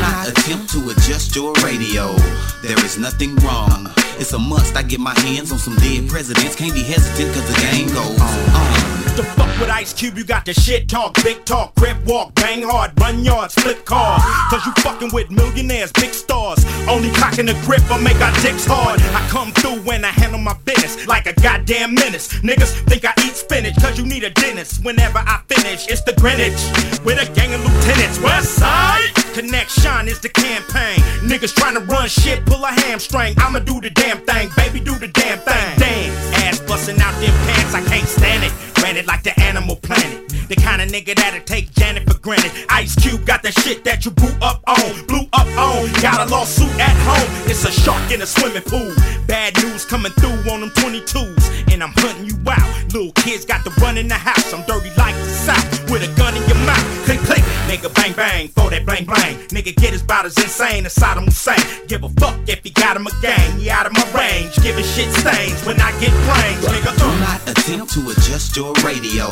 [0.00, 2.14] Not attempt to adjust your radio.
[2.62, 3.92] There is nothing wrong.
[4.18, 4.76] It's a must.
[4.76, 6.56] I get my hands on some dead presidents.
[6.56, 8.98] Can't be hesitant cause the game goes on.
[9.14, 12.62] The fuck with Ice Cube, you got the shit talk, big talk, grip walk, bang
[12.62, 14.22] hard, run yards, flip cars.
[14.50, 16.64] Cause you fucking with millionaires, big stars.
[16.88, 19.00] Only cocking the grip or make our dicks hard.
[19.00, 22.28] I come through when I handle my business like a goddamn menace.
[22.42, 24.84] Niggas think I eat spinach cause you need a dentist.
[24.84, 26.58] Whenever I finish, it's the Greenwich
[27.04, 28.20] with a gang of lieutenants.
[28.20, 30.98] West side connection is the campaign.
[31.22, 33.34] Niggas trying to run shit, pull a hamstring.
[33.38, 35.78] I'ma do the damn thing, baby, do the damn thing.
[35.78, 38.52] Damn, ass busting out them pants, I can't stand it.
[38.82, 40.28] Ran it like the animal planet.
[40.48, 42.50] The kind of nigga that'll take Janet for granted.
[42.70, 45.92] Ice Cube got the shit that you blew up on, blew up on.
[46.00, 47.28] Got a lawsuit at home.
[47.50, 48.94] It's a shark in a swimming pool.
[49.26, 52.64] Bad news coming through on them 22s, and I'm hunting you out.
[52.94, 54.54] Little kids got to run in the house.
[54.54, 56.86] I'm dirty like the South with a gun in your mouth.
[57.04, 59.36] Click click, nigga bang bang for that bang bang.
[59.52, 61.60] Nigga get his bout as insane as Saddam Hussein.
[61.86, 63.58] Give a fuck if he got him a gang.
[63.58, 66.96] He out of my range, giving shit stains when I get brains, nigga.
[66.96, 66.98] Uh.
[66.98, 69.28] Do not attempt to adjust your radio.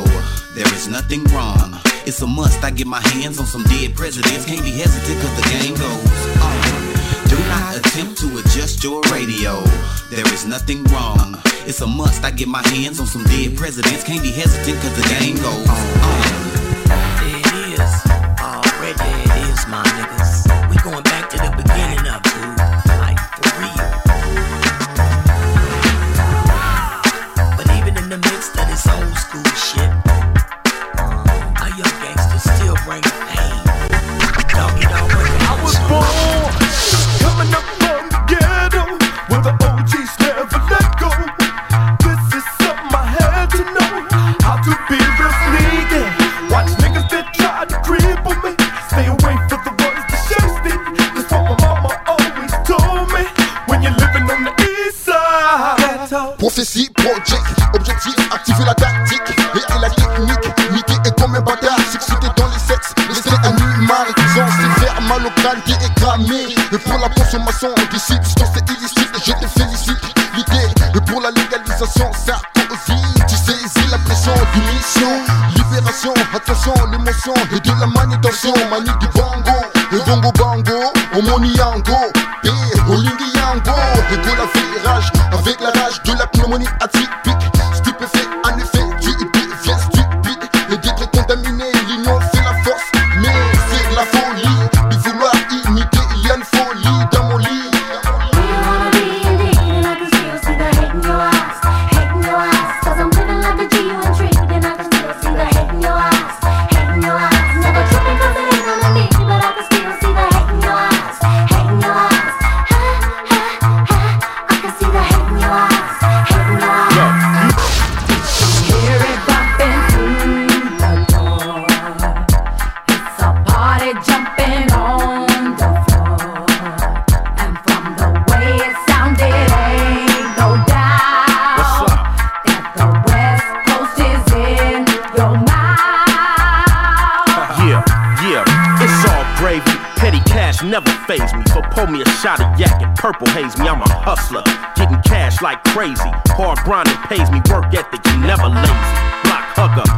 [0.54, 1.80] There is nothing wrong.
[2.04, 2.62] It's a must.
[2.62, 4.44] I get my hands on some dead presidents.
[4.44, 6.96] Can't be hesitant cause the game goes on.
[7.28, 9.62] Do not attempt to adjust your radio.
[10.10, 11.40] There is nothing wrong.
[11.66, 12.22] It's a must.
[12.22, 14.04] I get my hands on some dead presidents.
[14.04, 16.36] Can't be hesitant cause the game goes on.
[17.24, 18.15] It is.
[19.68, 20.70] My niggas.
[20.70, 21.55] We going back to the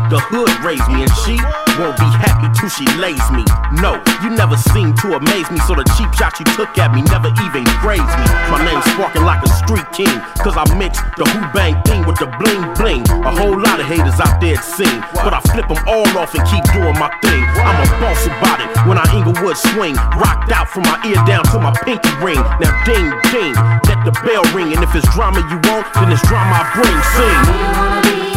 [0.09, 1.37] the hood raised me, and she
[1.77, 3.45] won't be happy till she lays me.
[3.77, 7.05] No, you never seem to amaze me, so the cheap shot you took at me
[7.13, 8.27] never even grazed me.
[8.49, 12.17] My name's sparking like a street king, cause I mix the who bang thing with
[12.17, 13.05] the bling bling.
[13.25, 16.45] A whole lot of haters out there it but I flip them all off and
[16.49, 17.45] keep doing my thing.
[17.61, 21.45] I'm a boss about it when I Inglewood swing, rocked out from my ear down
[21.53, 22.41] to my pinky ring.
[22.59, 23.55] Now ding ding,
[23.85, 26.97] let the bell ring, and if it's drama you want, then it's drama I bring.
[27.13, 28.28] Sing.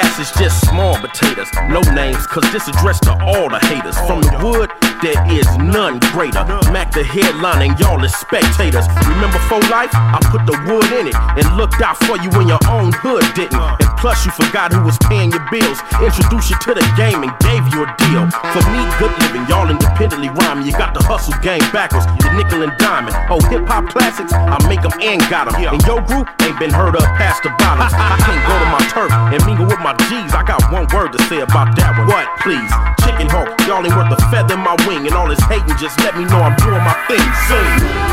[0.00, 1.48] Cats is just small potatoes.
[1.68, 3.96] No names, cause this addressed to all the haters.
[4.06, 4.70] From the oh, wood,
[5.02, 6.44] there is none greater.
[6.68, 8.84] Mack the headline and y'all is spectators.
[9.08, 9.90] Remember for life?
[9.92, 13.24] I put the wood in it and looked out for you when your own hood
[13.32, 13.56] didn't.
[13.56, 15.80] And plus you forgot who was paying your bills.
[16.04, 18.28] Introduced you to the game and gave you a deal.
[18.52, 20.68] For me, good living, y'all independently rhyming.
[20.68, 23.16] You got the hustle game backwards, the nickel and diamond.
[23.32, 25.56] Oh, hip hop classics, I make them and got them.
[25.56, 27.88] And your group ain't been heard of past the bottom.
[27.88, 30.36] I can't go to my turf and mingle with my G's.
[30.36, 32.08] I got one word to say about that one.
[32.08, 32.68] What, please?
[33.00, 34.89] Chicken hawk, y'all ain't worth a feather in my wing.
[34.90, 37.22] And all this hating, just let me know I'm doing my thing.
[37.46, 38.10] Sing.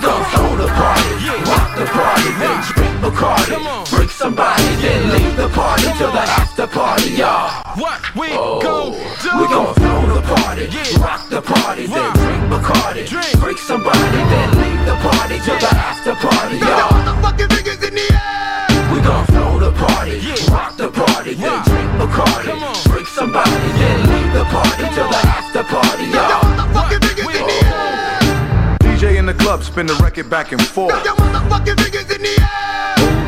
[0.00, 0.24] Gon'
[3.84, 5.84] throw the party, rock the party, then drink Bacardi, break somebody, then leave the party
[5.96, 7.48] till the after party, y'all.
[7.80, 8.98] What we oh, gon' do?
[9.40, 11.00] We gon' throw the party, yeah.
[11.00, 13.08] rock the party, then drink Bacardi,
[13.40, 16.92] break somebody, then leave the party till the after party, y'all.
[18.92, 20.36] We gon' throw the party, yeah.
[20.52, 22.52] rock the party, then drink Bacardi,
[22.90, 23.50] break somebody,
[23.80, 26.44] then leave the party till the after party, y'all.
[28.84, 30.92] DJ in the club, spin the record back and forth.
[30.92, 31.06] Hold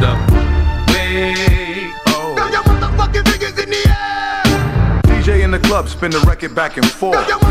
[0.05, 0.32] up,
[5.63, 7.19] club, spin the record back and forth.
[7.19, 7.43] We don't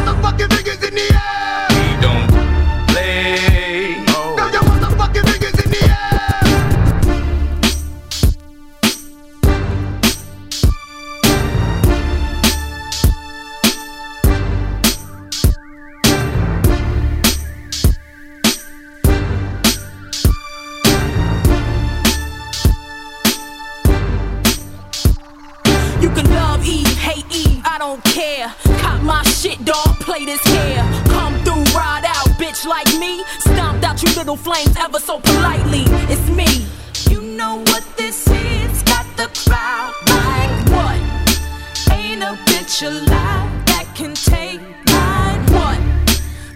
[34.31, 35.83] Little flames ever so politely.
[36.07, 36.65] It's me.
[37.09, 38.81] You know what this is?
[38.83, 41.91] Got the crowd like what?
[41.91, 45.41] Ain't a bitch alive that can take mine.
[45.51, 45.79] What?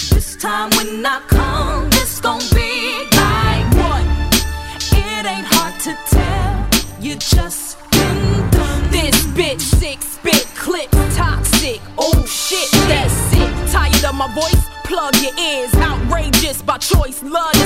[0.09, 4.05] This time when I come, it's gon' be like what?
[4.95, 7.03] It ain't hard to tell.
[7.03, 8.89] You just been done.
[8.89, 11.81] This bitch, six spit clip, toxic.
[11.97, 13.69] Oh shit, that's it.
[13.69, 15.75] Tired of my voice, plug your ears.
[15.75, 17.64] Outrageous by choice, love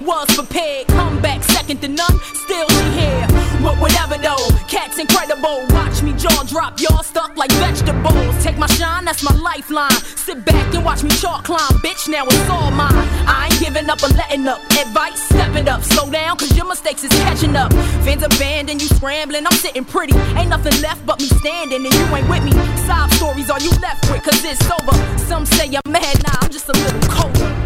[0.00, 0.86] was prepared.
[0.88, 3.26] Come back second to none, still here.
[3.62, 5.66] But whatever though, cat's incredible.
[5.70, 8.42] Watch me jaw drop, y'all stuck like vegetables.
[8.42, 9.90] Take my shine, that's my lifeline.
[10.16, 12.08] Sit back and watch me chalk climb, bitch.
[12.08, 12.92] Now it's all mine.
[13.26, 14.60] I ain't giving up or letting up.
[14.78, 17.72] Advice, step it up, slow down, cause your mistakes is catching up.
[18.04, 20.16] Fans abandoned, you scrambling, I'm sitting pretty.
[20.36, 22.52] Ain't nothing left but me standing, and you ain't with me.
[22.86, 25.18] Sob stories are you left with, cause it's over.
[25.18, 27.59] Some say I'm mad, nah, I'm just a little colder.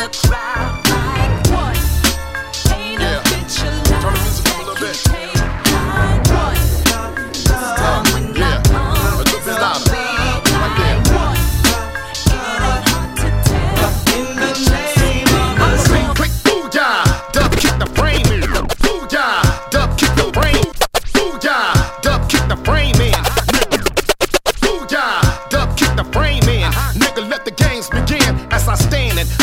[0.00, 0.79] The crowd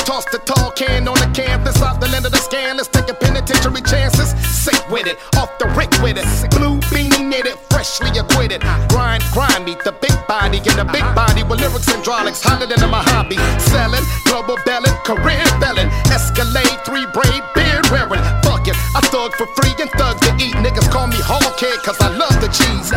[0.08, 3.82] toss the tall can on the campus Off the land of the scandalous, taking penitentiary
[3.82, 4.32] chances.
[4.48, 6.26] Sick with it, off the rick with it.
[6.56, 8.62] Blue beanie knitted, freshly acquitted.
[8.88, 11.28] Grind, grind, meet the big body in the big uh-huh.
[11.28, 13.36] body with lyrics and hydraulics hotter than a hobby.
[13.60, 18.24] Selling, global belling, career belling, Escalade, three braid, beard wearing.
[18.48, 20.56] Fuck it, I thug for free and thug to eat.
[20.64, 22.96] Niggas call me hog head cause I love the cheese.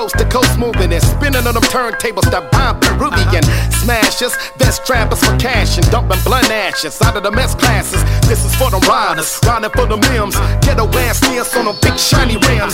[0.00, 3.44] Coast to coast moving and spinning on them turntables that bomb Peruvian
[3.84, 4.32] smashers.
[4.56, 8.00] Best trappers for cash and dumping blunt ashes out of the mess classes.
[8.24, 10.40] This is for them riders, riding for them limbs.
[10.64, 12.72] Ghetto ass nears on them big shiny rims.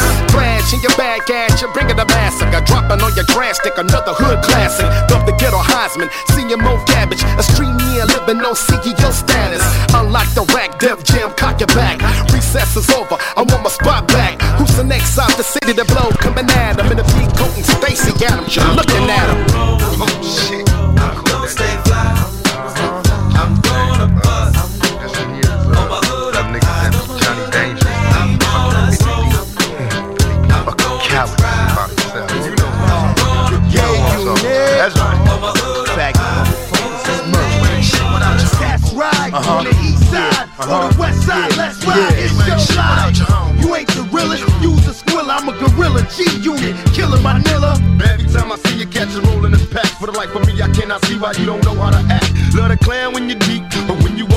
[0.70, 2.62] In your bag ass, you bring it a massacre.
[2.66, 4.86] Dropping on your trash stick, another hood classic.
[5.06, 7.22] Dump the ghetto Heisman, senior Mo Cabbage.
[7.38, 9.62] A stream year living on CEO status.
[9.94, 12.02] Unlike the rack, Def Jam, cock your back.
[12.30, 14.15] Recess is over, I want my spot back.
[14.86, 16.10] Who's the next out the city to blow?
[16.22, 19.46] Coming at him in a big coat and Stacy Adams, you're looking at him.
[19.58, 20.62] Oh shit.
[20.70, 22.14] I'm gonna stay fly.
[23.34, 24.54] I'm gonna bust.
[25.66, 26.90] On my hood up high.
[27.18, 27.98] Johnny Dangerous.
[28.14, 29.26] I'm gonna roll.
[30.54, 31.02] I'm gonna
[31.42, 31.74] ride.
[34.78, 35.18] That's right.
[35.26, 35.96] On my hood up
[38.60, 39.34] That's right.
[39.34, 42.14] On the east side, on the west side, let's ride.
[42.14, 43.55] It's your life.
[44.66, 45.38] Use a squilla.
[45.38, 46.02] I'm a gorilla.
[46.14, 47.72] G unit, killing my nilla.
[48.02, 50.42] Every time I see you catch a roll in the pack, for the life of
[50.46, 52.30] me, I cannot see why you don't know how to act.
[52.56, 53.38] Love the clan when you're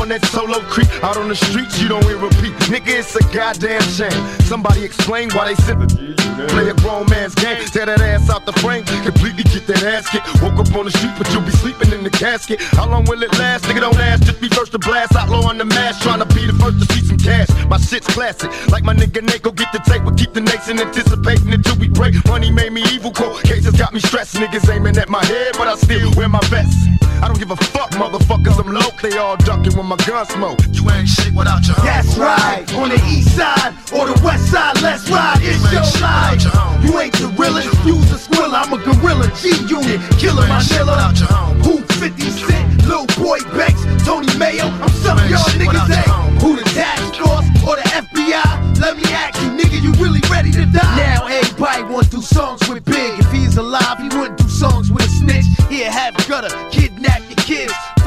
[0.10, 2.54] on that solo creep, out on the streets, you don't hear repeat.
[2.72, 4.12] Nigga, it's a goddamn shame.
[4.42, 6.18] Somebody explain why they sippin'.
[6.50, 10.10] Play a grown man's game, tear that ass out the frame, completely get that ass
[10.10, 10.26] kicked.
[10.42, 12.62] Woke up on the street, but you'll be sleeping in the casket.
[12.62, 13.66] How long will it last?
[13.66, 15.16] Nigga, don't ask, just be first to blast.
[15.16, 17.50] Outlaw on the mask, trying to be the first to see some cash.
[17.68, 21.54] My shit's classic, like my nigga Nako, get the tape, but keep the nation anticipating
[21.54, 22.16] until we break.
[22.26, 24.36] Money made me evil, cold cases got me stressed.
[24.36, 26.74] Niggas aiming at my head, but I still wear my vest.
[27.22, 28.90] I don't give a fuck, motherfuckers, I'm low.
[29.02, 30.60] They all ducking when my gun smoke.
[30.72, 32.66] You ain't shit without your That's right.
[32.76, 35.40] On the east side or the west side, let's ride.
[35.42, 36.44] It's your life.
[36.84, 37.74] You ain't the realest.
[37.86, 38.66] Use a squilla.
[38.66, 39.28] I'm a gorilla.
[39.40, 41.16] G unit, killing my nilla.
[41.64, 44.68] Who 50 Cent, Lil Boy Banks, Tony Yayo.
[44.82, 46.42] I'm some of y'all niggas ain't.
[46.42, 48.80] Who the task force or the FBI?
[48.80, 50.96] Let me ask you, nigga, you really ready to die?
[50.98, 53.20] Now everybody want to do songs with Big.
[53.20, 55.46] If he's alive, he wouldn't do songs with a snitch.
[55.70, 56.89] He'll have gutter, kidnap your kids.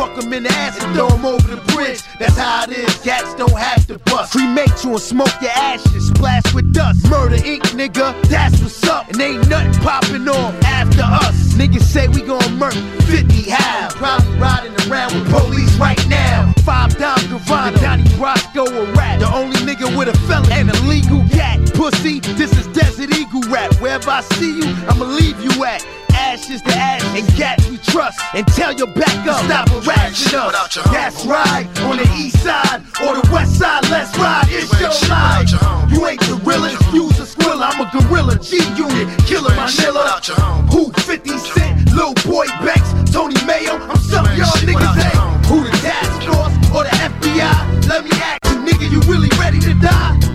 [0.03, 2.03] Fuck them in the ass and throw them over the bridge.
[2.19, 2.93] That's how it is.
[3.03, 4.33] Cats don't have to bust.
[4.33, 6.09] Cremate you and smoke your ashes.
[6.09, 7.09] Splash with dust.
[7.09, 8.21] Murder Inc, nigga.
[8.23, 9.09] That's what's up.
[9.11, 11.55] And ain't nothing popping off after us.
[11.55, 12.75] Niggas say we gon' murk
[13.07, 13.91] 50 how?
[13.91, 16.53] Probably riding around with police right now.
[16.65, 17.81] Five dime Gravano.
[17.81, 19.21] Donnie Brasco a rat.
[19.21, 21.61] The only nigga with a felon and a legal cat.
[21.75, 23.73] Pussy, this is Desert Eagle rap.
[23.81, 25.87] Wherever I see you, I'ma leave you at.
[26.33, 28.19] Ashes to ash and cats we trust.
[28.33, 29.45] And tell your back up.
[29.45, 30.75] Stop harassing us.
[30.89, 31.69] That's right.
[31.85, 34.49] On the east side or the west side, let's ride.
[34.49, 35.53] It's your life.
[35.93, 36.81] You ain't the realest.
[36.95, 37.69] Use a squilla.
[37.69, 38.39] I'm a gorilla.
[38.39, 40.25] G unit, killing my nilla.
[40.73, 43.77] Who 50 Cent, Lil Boy Banks, Tony Yayo.
[43.91, 45.45] I'm some of y'all niggas ain't.
[45.53, 47.89] Who the task force or the FBI?
[47.93, 50.33] Let me ask you, nigga, you really ready to die?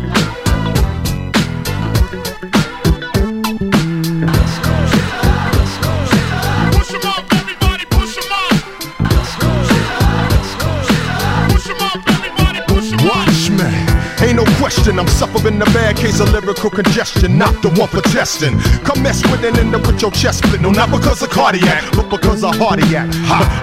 [14.68, 15.00] Question.
[15.00, 18.60] I'm suffering a bad case of lyrical congestion, not the one for testing.
[18.84, 20.60] Come mess with it and end up with your chest split.
[20.60, 23.08] No, not because of cardiac, but because of cardiac.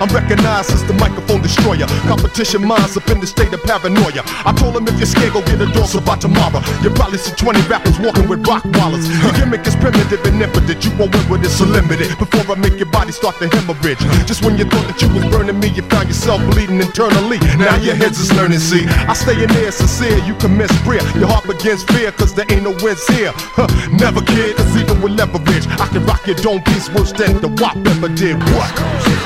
[0.01, 1.85] I'm recognized as the microphone destroyer.
[2.09, 4.23] Competition minds up in the state of paranoia.
[4.49, 6.65] I told him if you're scared, go get a dose by tomorrow.
[6.81, 9.05] You probably see 20 rappers walking with rock wallets.
[9.21, 10.81] Your gimmick is primitive and impotent.
[10.85, 12.17] You won't win with it, so limited.
[12.17, 14.01] Before I make your body start to hemorrhage.
[14.25, 17.37] Just when you thought that you was burning me, you found yourself bleeding internally.
[17.61, 18.89] Now your heads is learning, see.
[19.05, 21.19] I stay in there sincere, you commit prayer.
[21.19, 23.33] Your heart begins fear, cause there ain't no wins here.
[23.35, 27.41] Huh, never kid, cause even with leverage, I can rock your dome piece worse than
[27.41, 28.37] the WAP ever did.
[28.55, 29.24] What?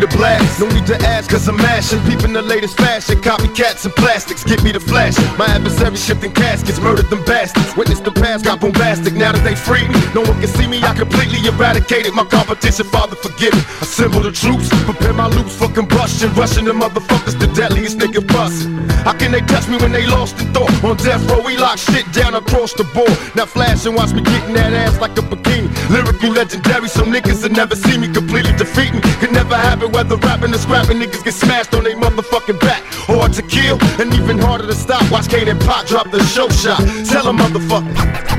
[0.00, 2.00] To blast, no need to ask, cause I'm mashing.
[2.04, 5.16] Peeping the latest fashion, copycats and plastics, get me the flash.
[5.38, 7.76] My adversary shifting caskets, murdered them bastards.
[7.76, 9.98] Witness the past, got bombastic, now that they free me.
[10.14, 12.86] No one can see me, I completely eradicated my competition.
[12.86, 13.62] Father, forgive me.
[13.80, 16.32] Assemble the troops, prepare my loops for combustion.
[16.34, 18.88] Rushing the motherfuckers, the deadliest nigga bustin'.
[19.06, 20.70] How can they touch me when they lost in thought?
[20.84, 23.16] On death row, we lock shit down across the board.
[23.34, 25.68] Now flash and watch me getting that ass like a bikini.
[25.90, 29.00] Lyrically legendary, some niggas that never see me completely defeat me.
[29.20, 30.98] Could never happen whether rapping or scrapping.
[30.98, 32.82] Niggas get smashed on they motherfucking back.
[33.08, 35.10] Hard to kill and even harder to stop.
[35.10, 36.80] Watch Kane and Pop drop the show shot.
[37.06, 38.38] Tell them motherfucker.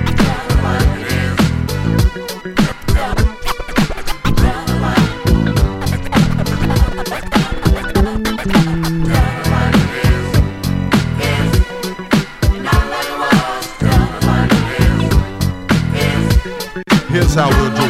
[17.10, 17.89] Here's how we'll do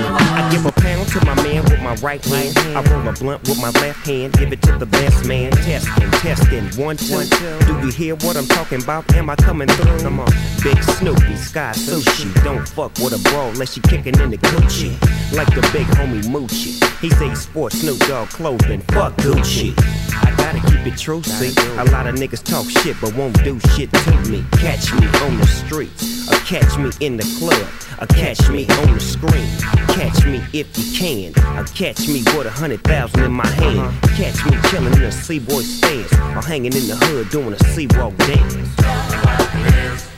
[1.90, 2.78] my man with my right hand.
[2.78, 4.34] I roll a blunt with my left hand.
[4.34, 5.52] Give it to the best man.
[5.52, 6.84] Testing, testing.
[6.84, 7.28] One, two.
[7.66, 9.12] Do you hear what I'm talking about?
[9.16, 10.00] Am I coming through?
[10.00, 10.30] Come on.
[10.64, 12.44] Big Snoopy, Sky Sushi.
[12.44, 14.92] Don't fuck with a bro unless she kicking in the Gucci.
[15.34, 16.78] Like the big homie Moochie.
[17.00, 18.82] He say he sports Snoop Dogg clothing.
[18.94, 19.74] Fuck Gucci.
[20.22, 21.54] I gotta keep it true, see.
[21.78, 24.44] A lot of niggas talk shit but won't do shit to me.
[24.54, 27.68] Catch me on the streets, or catch me in the club,
[28.02, 29.48] or catch me on the screen.
[29.96, 34.02] Catch me if you can, or catch me with a hundred thousand in my hand.
[34.18, 38.18] Catch me chilling in a Seaboy stance, or hanging in the hood doing a C-Walk
[38.18, 38.54] dance.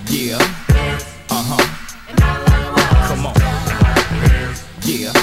[0.09, 0.37] Yeah.
[1.29, 1.61] Uh huh.
[3.07, 3.35] Come on.
[4.87, 5.13] Yeah.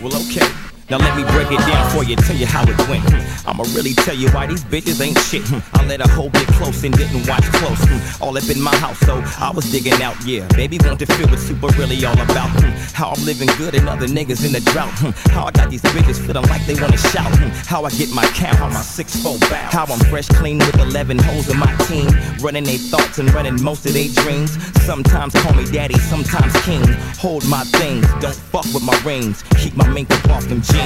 [0.00, 0.67] Well, okay.
[0.90, 3.04] Now let me break it down for you, tell you how it went.
[3.46, 5.44] I'ma really tell you why these bitches ain't shit.
[5.74, 8.20] I let a hoe get close and didn't watch close.
[8.22, 10.48] All up in my house, so I was digging out, yeah.
[10.56, 12.48] Baby want to feel what super really all about.
[12.94, 14.88] How I'm living good and other niggas in the drought.
[15.28, 17.36] How I got these bitches feeling like they wanna shout.
[17.66, 19.68] How I get my count, how my six four bow.
[19.70, 22.08] How I'm fresh clean with 11 hoes in my team.
[22.40, 24.56] Running their thoughts and running most of their dreams.
[24.86, 26.82] Sometimes call me daddy, sometimes king.
[27.20, 29.44] Hold my things, don't fuck with my rings.
[29.58, 30.77] Keep my makeup off them jeans.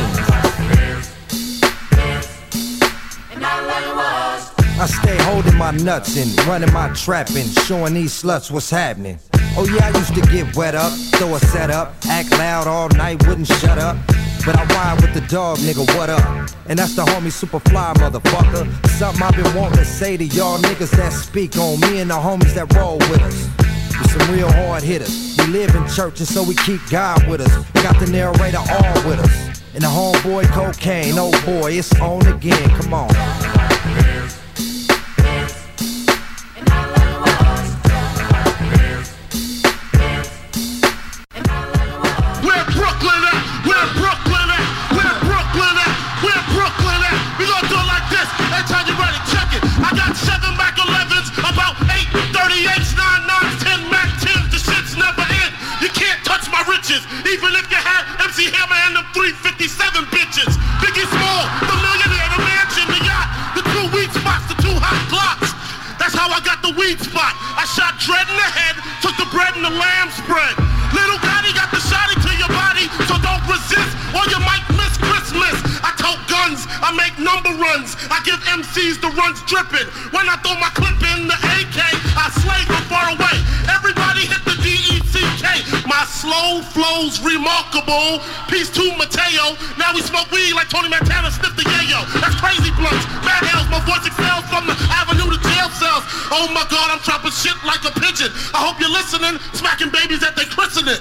[4.82, 9.16] I stay holding my nuts and running my trap and showing these sluts what's happening.
[9.56, 12.88] Oh yeah, I used to get wet up, throw a set up, act loud all
[12.88, 13.96] night, wouldn't shut up.
[14.44, 16.50] But I ride with the dog, nigga, what up?
[16.66, 18.88] And that's the homie Soopafly, motherfucker.
[18.88, 22.14] Something I've been wanting to say to y'all niggas that speak on me and the
[22.14, 23.48] homies that roll with us.
[24.00, 25.31] With some real hard hitters.
[25.42, 27.66] We live in church and so we keep God with us.
[27.74, 29.60] We Got the narrator all with us.
[29.74, 33.71] And the homeboy cocaine, oh boy, it's on again, come on.
[57.32, 59.64] Even if you had MC Hammer and them 357
[60.12, 60.52] bitches.
[60.84, 65.00] Biggie Small, the millionaire, the mansion, the yacht, the two weed spots, the two hot
[65.08, 65.56] blocks.
[65.96, 67.32] That's how I got the weed spot.
[67.56, 70.52] I shot Dread in the head, took the bread and the lamb spread.
[70.92, 74.92] Little Gotti got the shotty to your body, so don't resist or you might miss
[75.00, 75.56] Christmas.
[75.80, 77.96] I tote guns, I make number runs.
[78.12, 79.88] I give MCs the runs dripping.
[80.12, 81.80] When I throw my clip in the AK,
[86.12, 88.20] slow flow's remarkable.
[88.52, 89.56] Peace to Mateo.
[89.80, 92.04] Now we smoke weed like Tony Montana sniffed the yayo.
[92.20, 93.08] That's crazy blunts.
[93.24, 96.04] Bad hells, my voice excels from the avenue to jail cells.
[96.28, 98.28] Oh my god, I'm chopping shit like a pigeon.
[98.52, 101.00] I hope you're listening, smacking babies at their christening.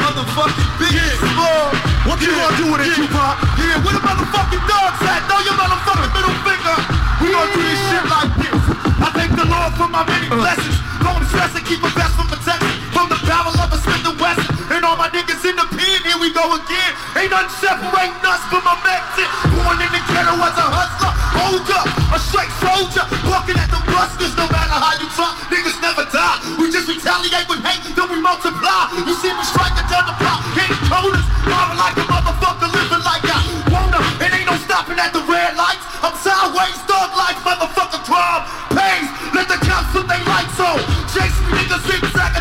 [0.00, 1.68] Motherfucking big small.
[2.08, 3.36] What you gonna do with it, Tupac?
[3.60, 5.20] Yeah, where the motherfucking dogs at?
[5.28, 6.76] Throw your motherfucking middle finger.
[7.20, 8.62] We gonna do this shit like this.
[8.96, 10.40] I thank the Lord for my many uh.
[10.40, 10.78] blessings.
[11.04, 12.75] Long stress and keep a best from protection.
[12.96, 14.40] From the barrel of a Smith and.
[14.72, 16.90] And all my niggas in the pen, here we go again.
[17.12, 19.28] Ain't nothing separating us from my Mexican.
[19.52, 21.12] Born in the ghetto as a hustler.
[21.36, 23.04] Hold up, a straight soldier.
[23.28, 26.40] Walking at the busters, no matter how you talk, Niggas never die.
[26.56, 28.88] We just retaliate with hate, then we multiply.
[28.96, 31.26] You see me striking down the block, hitting corners.
[31.44, 33.38] Marvin like a motherfucker, living like I
[33.70, 34.00] wanna.
[34.24, 35.84] It ain't no stopping at the red lights.
[36.00, 38.42] I'm sideways, thug life, motherfucker crime.
[38.72, 40.80] Pays, let the cops put they lights on.
[41.12, 42.35] Chase me niggas zigzagging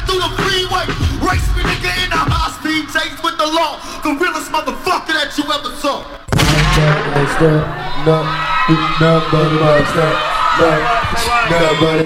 [3.76, 6.04] with the realest motherfucker that you ever saw.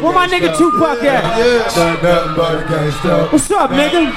[0.01, 1.23] Where my nigga Tupac at?
[3.31, 4.11] What's up, nigga?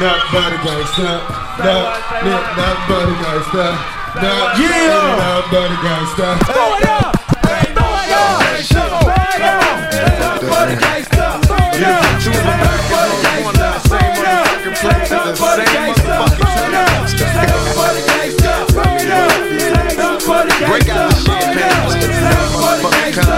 [0.00, 1.20] Nothing but a gangster.
[1.60, 3.70] Nothing, nothing but a gangster.
[4.14, 5.20] Nothing, Yeah.
[5.20, 6.30] nothing but a gangster.
[6.44, 7.12] Throw it up!
[7.44, 8.40] Throw it up!
[8.64, 9.68] Throw it up!
[11.44, 12.14] Throw it up!
[15.54, 16.03] Break
[23.14, 23.30] Picture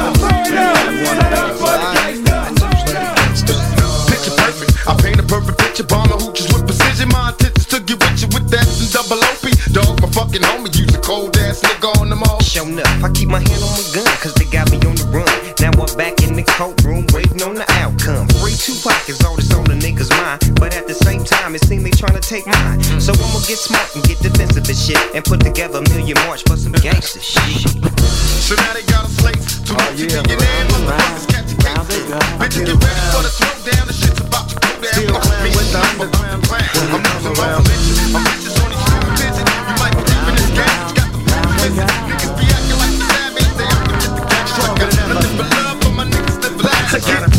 [4.41, 4.72] perfect.
[4.89, 5.85] I paint a perfect picture.
[5.85, 7.11] Bomb the hooches with precision.
[7.11, 9.45] My intentions to get with you with that and double OP.
[9.77, 10.74] Dog, my fucking homie.
[10.74, 12.41] Use a cold ass nigga on them all.
[12.41, 13.05] Show enough.
[13.05, 15.29] I keep my hand on my gun, cause they got me on the run.
[15.61, 18.29] Now I'm back in the courtroom, waiting on the outcome.
[18.57, 20.41] Free Tupac is all that's on the nigga's mind.
[20.57, 22.81] But at the same time, it seems they tryna take mine.
[23.01, 24.97] So I'ma get smart and get defensive and shit.
[25.15, 27.69] And put together a million march for some gangster shit.
[28.41, 29.45] So now they got a slate.
[29.67, 31.85] Too much to get in, motherfuckers catch a case.
[32.41, 33.85] Bitches get ready for the throwdown.
[33.87, 35.05] The shit's about to go down.
[35.05, 38.17] Still playing with the underground I'm losing my religion.
[38.17, 39.49] I'm bitches on these stupid bitches.
[39.69, 40.81] You might be deep in this game.
[40.81, 41.93] It's got the food missing.
[42.09, 43.53] Niggas be acting like the savage.
[43.53, 44.57] They out to get the cash.
[44.57, 47.36] I got nothing but love for my niggas that black.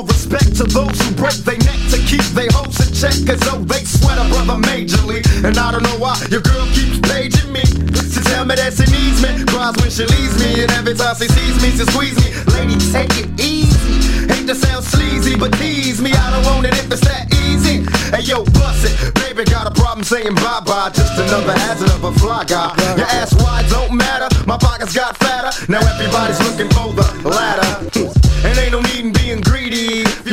[0.00, 3.44] All respect to those who break their neck to keep their hoes in check, cause
[3.52, 5.20] oh, they sweat a brother majorly.
[5.44, 7.60] And I don't know why your girl keeps paging me.
[7.60, 11.12] To tell me that she needs me, cries when she leaves me, and every time
[11.20, 12.32] she sees me, she squeeze me.
[12.56, 14.24] Lady, take it easy.
[14.24, 16.16] Hate to sound sleazy, but tease me.
[16.16, 17.84] I don't want it if it's that easy.
[18.08, 19.12] Hey yo, bust it.
[19.20, 20.88] Baby, got a problem saying bye bye.
[20.96, 22.72] Just another hazard of a fly guy.
[22.96, 24.32] Your ass wide don't matter.
[24.48, 25.52] My pockets got fatter.
[25.68, 26.79] Now everybody's looking for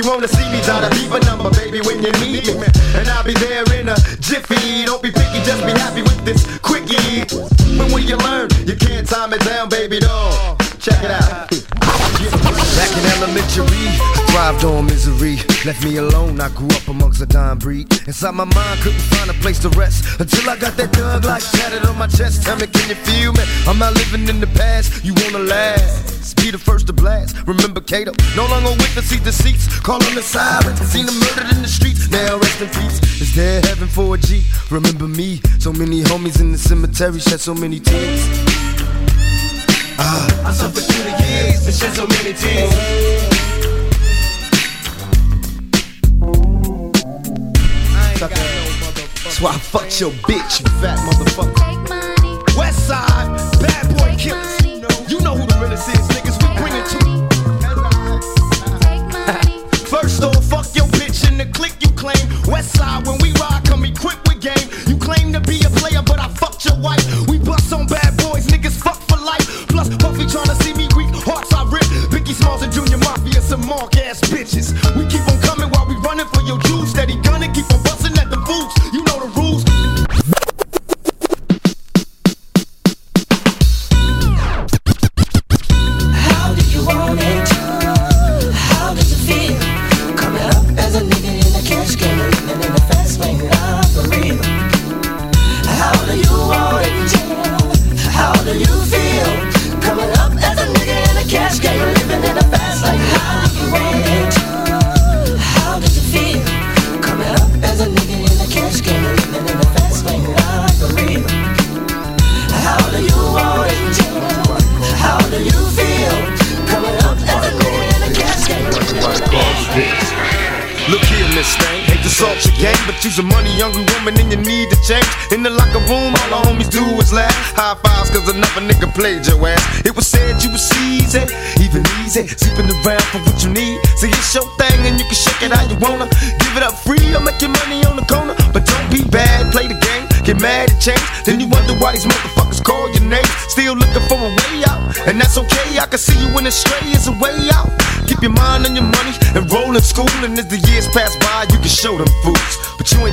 [0.07, 2.67] wanna see me, try to leave a number, baby, when you need me.
[2.95, 4.85] And I'll be there in a jiffy.
[4.85, 7.27] Don't be picky, just be happy with this quickie.
[7.77, 8.49] When will you learn?
[8.65, 10.55] You can't time it down, baby doll.
[10.79, 11.49] Check it out.
[12.77, 15.37] Back in elementary, thrived on misery.
[15.65, 17.87] Left me alone, I grew up amongst a dying breed.
[18.05, 20.19] Inside my mind, couldn't find a place to rest.
[20.19, 22.43] Until I got that thug like tatted on my chest.
[22.43, 23.43] Tell me, can you feel me?
[23.67, 26.35] I'm not living in the past, you wanna last.
[26.37, 27.35] Be the first to blast.
[27.47, 28.11] Remember Kato?
[28.35, 29.65] no longer with the seat deceits.
[29.79, 32.07] Calling the sirens, seen them murdered in the streets.
[32.11, 32.97] Now rest in peace.
[33.19, 34.43] Is there heaven for a G?
[34.69, 38.21] Remember me, so many homies in the cemetery shed so many tears.
[39.97, 40.47] Ah.
[40.49, 43.37] I suffered through the years and shed so many tears.
[49.37, 51.53] That's why I fucked your bitch, you fat motherfucker.
[51.61, 52.41] Take money.
[52.57, 54.65] West side, bad boy killers.
[55.11, 56.41] You know who the realest is, niggas.
[56.41, 56.97] We bring it to
[59.85, 62.17] First off, fuck your bitch in the click you claim.
[62.51, 64.26] West side, when we ride, come equipped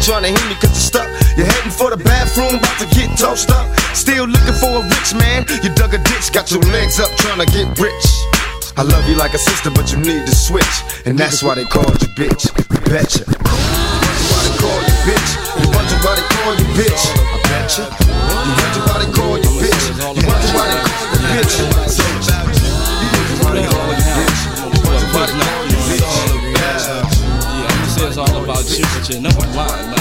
[0.04, 1.08] trying to hear me cause you're stuck.
[1.32, 3.64] You're heading for the bathroom, about to get tossed up.
[3.96, 5.48] Still looking for a rich man.
[5.64, 8.04] You dug a ditch, got your legs up trying to get rich.
[8.76, 10.84] I love you like a sister, but you need to switch.
[11.08, 12.52] And that's why they called you bitch.
[12.84, 13.24] Betcha.
[13.24, 15.30] Why they call you bitch.
[15.56, 17.00] You wonder why they call you bitch.
[17.08, 17.88] I betcha.
[17.88, 19.88] You wonder why they call you bitch.
[19.88, 21.56] You wonder why they call you bitch.
[21.56, 21.96] You wonder
[23.40, 24.52] why they call you bitch.
[24.52, 26.84] You wonder why they call you bitch.
[28.64, 29.93] You, but you know I'm lying, like,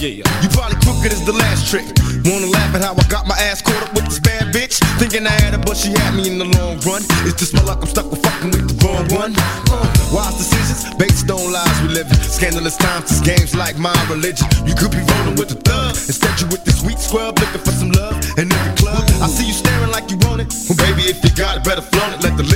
[0.00, 0.22] yeah.
[0.42, 1.86] You probably crooked as the last trick.
[2.24, 4.78] Wanna laugh at how I got my ass caught up with this bad bitch?
[4.98, 7.02] Thinking I had her, but she had me in the long run.
[7.26, 9.34] It's just my luck, I'm stuck with fucking with the wrong one.
[9.70, 12.18] Uh, wise decisions based on lies we live in.
[12.22, 14.46] Scandalous times, it's games like my religion.
[14.66, 15.96] You could be rolling with the thug.
[16.06, 19.02] Instead, you with this sweet scrub looking for some love in every club.
[19.20, 20.48] I see you staring like you want it.
[20.68, 22.22] Well, baby, if you got it, better flaunt it.
[22.22, 22.46] Let the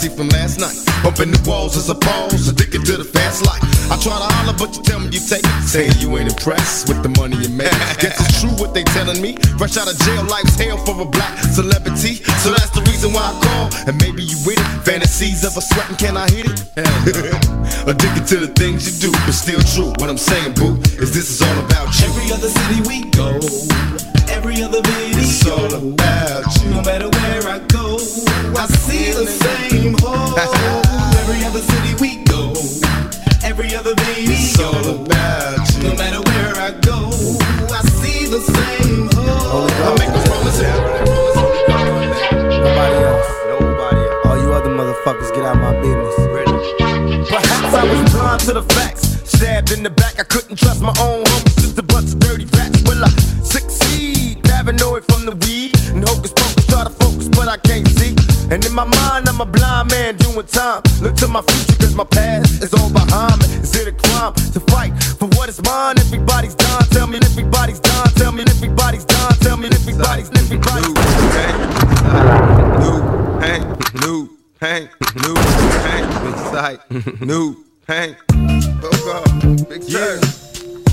[0.00, 0.76] still from last night.
[1.02, 3.60] Bumping the walls as a pause, addicted to the fast life.
[3.92, 5.56] I try to holler, but you tell me you take it.
[5.68, 7.72] Saying you ain't impressed with the money you make.
[8.00, 9.36] Guess it's true what they telling me.
[9.58, 12.22] Fresh out of jail, life's hell for a black celebrity.
[12.40, 13.66] So that's the reason why I call.
[13.88, 14.68] And maybe you with it.
[14.88, 16.58] Fantasies of a sweating, can I hit it?
[17.90, 19.92] Addicted to the things you do, but still true.
[20.00, 22.08] What I'm saying, boo, is this is all about you.
[22.08, 23.36] Every other city we go,
[24.32, 25.18] every other video.
[25.20, 26.70] It's all about you.
[26.70, 27.79] No matter where I go,
[28.56, 30.38] I see the same hole.
[30.38, 32.52] every other city we go,
[33.46, 34.32] every other video.
[34.32, 35.88] It's all about you.
[35.88, 37.10] No matter where I go,
[37.70, 39.68] I see the same hole.
[39.70, 40.60] I make a promise
[42.50, 43.30] Nobody else.
[43.48, 44.26] Nobody else.
[44.26, 46.14] All you other motherfuckers, get out my business.
[47.28, 49.30] Perhaps I was blind to the facts.
[49.30, 51.54] Stabbed in the back, I couldn't trust my own homies.
[51.60, 52.82] Just a bunch of dirty rats.
[52.82, 53.08] Will I
[53.44, 54.42] succeed?
[54.42, 55.59] Paranoid from the weed.
[58.50, 60.82] And in my mind, I'm a blind man doing time.
[61.00, 63.46] Look to my future, cause my past is all behind me.
[63.62, 65.96] Is it a crime to fight for what is mine?
[66.00, 66.82] Everybody's done.
[66.90, 68.08] Tell me, everybody's done.
[68.14, 69.32] Tell me, everybody's done.
[69.38, 70.88] Tell me, everybody's, everybody's.
[72.82, 72.98] New,
[73.38, 73.60] hey,
[74.02, 74.88] new, hey,
[75.22, 75.36] new,
[75.86, 76.80] hey, big sight,
[77.20, 78.16] new, hey.
[78.80, 79.22] Go go,
[79.68, 80.18] big yeah.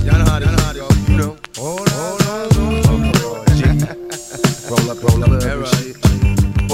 [0.05, 1.37] Y'all know how to, y'all know how to, you know.
[1.57, 3.01] Hold on, hold on,
[4.69, 6.06] Roll up, roll up, every shit.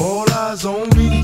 [0.04, 1.24] All eyes on me.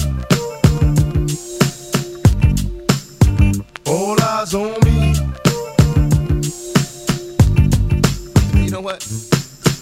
[3.86, 5.16] All eyes on me.
[8.64, 9.04] You know what?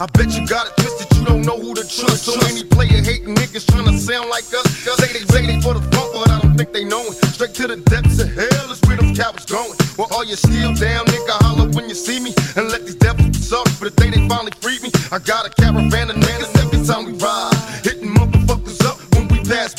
[0.02, 2.26] I bet you got it twisted, you don't know who to trust.
[2.26, 4.66] So many player hating niggas trying to sound like us.
[4.78, 7.14] Say they they for the funk, but I don't think they know it.
[7.38, 9.78] Straight to the depths of hell is where them cowards going.
[10.00, 12.34] Well, all you still down, nigga, holler when you see me.
[12.56, 14.90] And let these devils be sorry for the day they finally freed me.
[15.12, 17.87] I got a caravan of niggas every time we ride.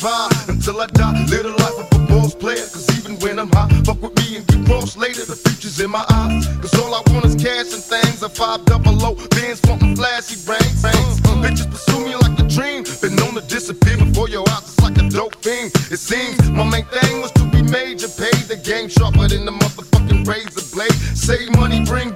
[0.01, 2.63] Until I die, live the life of a boss player.
[2.71, 5.25] Cause even when I'm high, fuck with me and get cross later.
[5.25, 6.47] The future's in my eyes.
[6.63, 8.23] Cause all I want is cash and things.
[8.23, 10.39] A five double O, bands wanting flashy.
[10.47, 11.19] Bangs.
[11.27, 12.85] Uh, bitches pursue me like a dream.
[13.01, 14.71] Been known to disappear before your eyes.
[14.71, 15.67] It's like a dope thing.
[15.91, 18.07] It seems my main thing was to be major.
[18.07, 20.95] Pay the game sharper than the motherfucking razor blade.
[21.11, 22.11] Save money, bring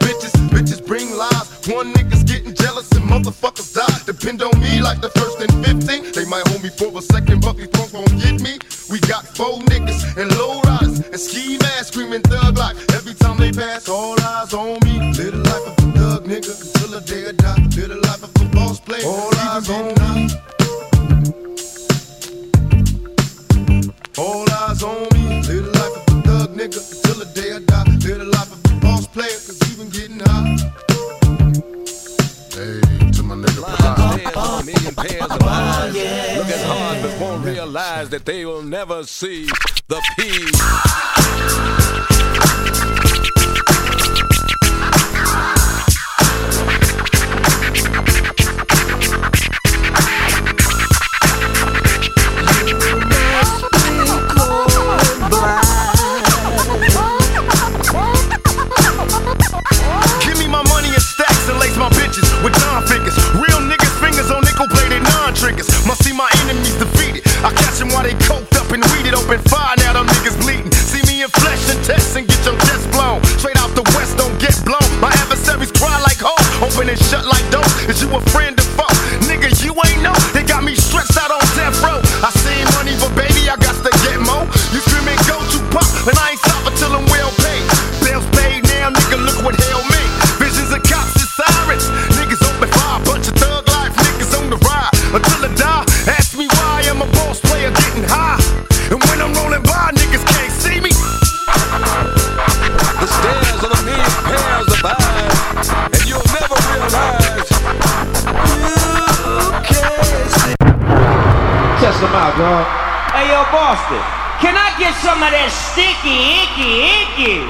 [113.54, 114.02] Boston.
[114.42, 117.46] Can I get some of that sticky, icky, icky?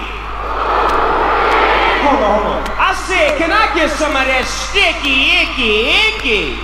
[2.03, 2.75] Hold on, hold on.
[2.75, 6.59] I said, can I get some of that sticky, icky, icky?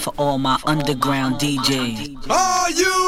[0.00, 2.30] For all my underground DJs.
[2.30, 3.07] Are you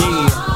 [0.00, 0.49] Yeah.